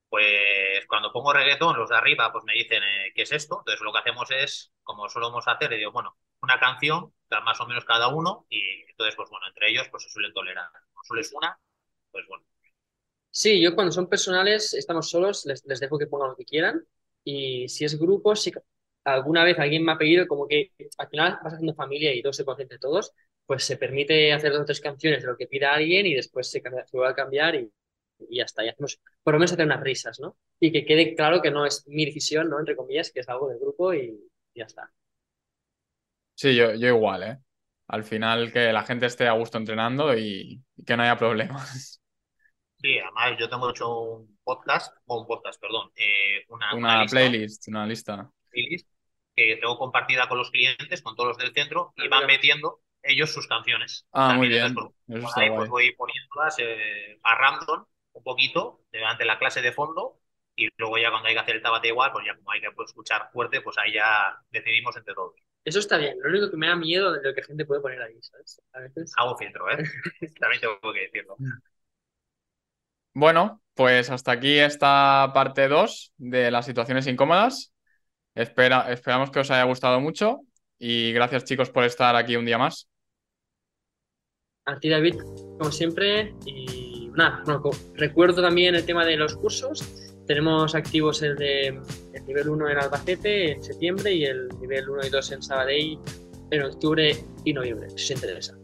pues 0.10 0.86
cuando 0.88 1.12
pongo 1.12 1.34
reggaetón, 1.34 1.78
los 1.78 1.90
de 1.90 1.98
arriba 1.98 2.32
pues 2.32 2.44
me 2.46 2.54
dicen 2.54 2.84
eh, 2.84 3.12
qué 3.16 3.24
es 3.24 3.32
esto. 3.32 3.60
Entonces 3.60 3.82
lo 3.82 3.92
que 3.94 4.00
hacemos 4.00 4.30
es, 4.32 4.74
como 4.84 5.10
solemos 5.10 5.48
hacer, 5.48 5.72
digo, 5.72 5.92
bueno, 5.92 6.18
una 6.42 6.60
canción, 6.60 7.14
más 7.44 7.60
o 7.62 7.68
menos 7.68 7.86
cada 7.86 8.08
uno, 8.10 8.46
y 8.50 8.62
entonces, 8.90 9.16
pues 9.16 9.30
bueno, 9.30 9.48
entre 9.48 9.70
ellos 9.70 9.88
pues 9.90 10.04
se 10.04 10.10
suelen 10.10 10.34
tolerar. 10.34 10.70
Como 10.94 11.04
solo 11.04 11.22
es 11.22 11.34
una, 11.34 11.60
pues 12.12 12.26
bueno. 12.28 12.46
Sí, 13.30 13.62
yo 13.62 13.76
cuando 13.76 13.92
son 13.92 14.08
personales, 14.10 14.74
estamos 14.74 15.10
solos, 15.10 15.46
les, 15.46 15.64
les 15.66 15.80
dejo 15.80 15.98
que 16.00 16.08
pongan 16.08 16.30
lo 16.30 16.36
que 16.36 16.46
quieran. 16.46 16.84
Y 17.24 17.68
si 17.70 17.86
es 17.86 18.00
grupo, 18.00 18.36
si 18.36 18.52
alguna 19.04 19.44
vez 19.44 19.60
alguien 19.60 19.84
me 19.86 19.92
ha 19.92 19.98
pedido, 19.98 20.28
como 20.28 20.48
que 20.48 20.72
al 20.98 21.08
final 21.10 21.40
vas 21.44 21.54
haciendo 21.54 21.76
familia 21.76 22.14
y 22.14 22.22
todos 22.22 22.36
se 22.38 22.46
conocen 22.46 22.64
entre 22.64 22.80
todos, 22.80 23.14
pues 23.46 23.64
se 23.64 23.78
permite 23.78 24.34
hacer 24.34 24.52
dos 24.52 24.62
o 24.62 24.66
tres 24.66 24.82
canciones 24.82 25.22
de 25.22 25.28
lo 25.28 25.38
que 25.38 25.48
pida 25.48 25.74
alguien 25.74 26.06
y 26.06 26.16
después 26.16 26.50
se, 26.50 26.62
cambia- 26.62 26.86
se 26.88 26.98
vuelve 26.98 27.12
a 27.12 27.16
cambiar 27.16 27.56
y, 27.56 27.72
y 28.20 28.38
ya 28.38 28.44
está. 28.46 28.64
Y 28.66 28.70
hacemos, 28.70 29.00
por 29.24 29.34
lo 29.34 29.40
menos 29.40 29.54
hacer 29.54 29.66
unas 29.66 29.82
risas, 29.82 30.20
¿no? 30.20 30.38
Y 30.60 30.72
que 30.72 30.86
quede 30.86 31.16
claro 31.16 31.42
que 31.42 31.52
no 31.52 31.66
es 31.66 31.88
mi 31.88 32.06
decisión, 32.06 32.50
¿no? 32.50 32.60
Entre 32.60 32.76
comillas, 32.76 33.12
que 33.12 33.22
es 33.22 33.30
algo 33.30 33.50
del 33.50 33.60
grupo 33.60 33.94
y, 33.94 34.00
y 34.54 34.60
ya 34.60 34.66
está. 34.66 34.92
Sí, 36.36 36.56
yo, 36.56 36.74
yo 36.76 36.88
igual, 36.90 37.24
¿eh? 37.24 37.40
Al 37.88 38.04
final 38.04 38.52
que 38.52 38.72
la 38.74 38.84
gente 38.84 39.06
esté 39.08 39.28
a 39.28 39.32
gusto 39.34 39.58
entrenando 39.58 40.16
y, 40.18 40.64
y 40.76 40.84
que 40.84 40.96
no 40.98 41.04
haya 41.04 41.18
problemas. 41.18 42.02
Sí, 42.82 43.00
además 43.00 43.38
yo 43.40 43.50
tengo 43.50 43.70
hecho 43.72 43.90
un 44.02 44.38
podcast, 44.44 44.96
o 45.06 45.20
un 45.22 45.28
podcast, 45.28 45.60
perdón, 45.60 45.92
eh, 45.96 46.46
una, 46.50 46.68
Una 46.76 47.02
lista, 47.02 47.16
playlist, 47.16 47.68
una 47.68 47.86
lista. 47.86 48.32
playlist 48.50 48.88
que 49.36 49.58
tengo 49.58 49.78
compartida 49.78 50.28
con 50.28 50.38
los 50.40 50.52
clientes, 50.52 51.02
con 51.02 51.16
todos 51.16 51.30
los 51.30 51.38
del 51.38 51.54
centro, 51.54 51.94
y 51.98 52.08
Ah, 52.10 52.10
van 52.10 52.26
metiendo 52.28 52.82
ellos 53.04 53.32
sus 53.32 53.48
canciones. 53.48 54.06
Ah, 54.12 54.34
muy 54.34 54.48
bien. 54.48 54.74
pues, 55.08 55.30
por 55.34 55.40
ahí 55.44 55.50
guay. 55.50 55.58
pues 55.58 55.70
voy 55.70 55.96
poniéndolas 55.96 56.56
eh, 56.60 57.20
a 57.24 57.36
random 57.36 57.86
un 58.18 58.24
poquito 58.24 58.82
durante 58.92 59.26
la 59.26 59.38
clase 59.40 59.62
de 59.62 59.72
fondo 59.72 60.20
y 60.56 60.70
luego 60.78 60.98
ya 60.98 61.12
cuando 61.12 61.28
hay 61.28 61.36
que 61.36 61.40
hacer 61.40 61.56
el 61.56 61.62
tabate 61.62 61.90
igual, 61.90 62.12
pues 62.12 62.26
ya 62.26 62.36
como 62.36 62.52
hay 62.52 62.60
que 62.60 62.72
pues, 62.72 62.90
escuchar 62.90 63.30
fuerte, 63.32 63.62
pues 63.62 63.78
ahí 63.78 63.94
ya 63.94 64.42
decidimos 64.50 64.98
entre 64.98 65.14
todos. 65.14 65.36
Eso 65.64 65.80
está 65.80 65.98
bien. 65.98 66.18
Lo 66.22 66.30
único 66.30 66.50
que 66.50 66.58
me 66.58 66.68
da 66.68 66.76
miedo 66.76 67.12
de 67.12 67.22
lo 67.22 67.36
que 67.36 67.44
gente 67.44 67.66
puede 67.66 67.82
poner 67.82 68.02
ahí, 68.02 68.16
¿sabes? 68.22 68.62
A 68.74 68.80
veces. 68.80 69.14
Hago 69.18 69.38
filtro, 69.38 69.70
¿eh? 69.70 69.78
También 70.40 70.62
tengo 70.62 70.94
que 70.94 71.02
decirlo. 71.02 71.36
Bueno, 73.14 73.62
pues 73.74 74.10
hasta 74.10 74.32
aquí 74.32 74.58
esta 74.58 75.32
parte 75.34 75.68
2 75.68 76.14
de 76.18 76.50
las 76.52 76.66
situaciones 76.66 77.06
incómodas. 77.06 77.74
Espera, 78.34 78.92
esperamos 78.92 79.30
que 79.30 79.40
os 79.40 79.52
haya 79.52 79.64
gustado 79.64 80.00
mucho 80.00 80.42
y 80.80 81.12
gracias 81.12 81.44
chicos 81.44 81.70
por 81.70 81.84
estar 81.84 82.16
aquí 82.16 82.36
un 82.36 82.46
día 82.46 82.58
más. 82.58 82.88
A 84.66 84.80
ti, 84.80 84.90
David, 84.90 85.16
como 85.58 85.72
siempre. 85.72 86.34
Y 86.46 86.87
nada, 87.18 87.42
bueno, 87.46 87.70
recuerdo 87.96 88.42
también 88.42 88.76
el 88.76 88.86
tema 88.86 89.06
de 89.06 89.18
los 89.18 89.36
cursos. 89.36 89.84
Tenemos 90.28 90.76
activos 90.76 91.22
el 91.22 91.36
de 91.36 91.68
el 92.14 92.26
nivel 92.26 92.50
1 92.50 92.70
en 92.70 92.78
Albacete 92.78 93.52
en 93.54 93.64
septiembre 93.64 94.14
y 94.14 94.26
el 94.26 94.48
nivel 94.60 94.90
1 94.90 95.06
y 95.06 95.10
2 95.10 95.32
en 95.32 95.42
Sabadell 95.42 95.98
en 96.52 96.64
octubre 96.64 97.24
y 97.44 97.54
noviembre, 97.54 97.90
si 97.90 97.96
os 97.96 98.12
interesa. 98.12 98.56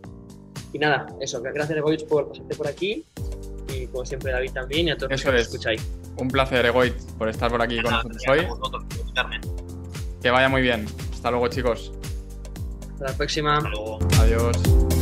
Y 0.74 0.80
nada, 0.80 1.08
eso, 1.22 1.42
gracias 1.42 1.78
Egoich 1.78 2.06
por 2.08 2.30
pasarte 2.30 2.56
por 2.56 2.68
aquí 2.68 3.06
y 3.74 3.88
como 3.88 4.06
siempre 4.06 4.32
David 4.32 4.52
también 4.52 4.88
y 4.88 4.92
a 4.92 4.98
todos 4.98 5.12
los 5.12 5.22
Eso 5.22 5.30
que 5.30 5.38
nos 5.38 5.42
es. 5.42 5.48
escucháis. 5.48 5.90
Un 6.18 6.28
placer, 6.28 6.66
Egoit, 6.66 6.94
por 7.18 7.30
estar 7.30 7.50
por 7.50 7.62
aquí 7.62 7.82
con 7.82 7.92
nosotros 7.92 8.22
hoy. 8.30 8.48
Que 10.22 10.30
vaya 10.30 10.50
muy 10.50 10.62
bien. 10.62 10.86
Hasta 11.14 11.32
luego 11.32 11.48
chicos. 11.48 11.92
Hasta 12.94 13.06
la 13.06 13.18
próxima. 13.18 13.58
Hasta 13.58 13.70
luego. 13.70 14.00
Adiós. 14.20 14.93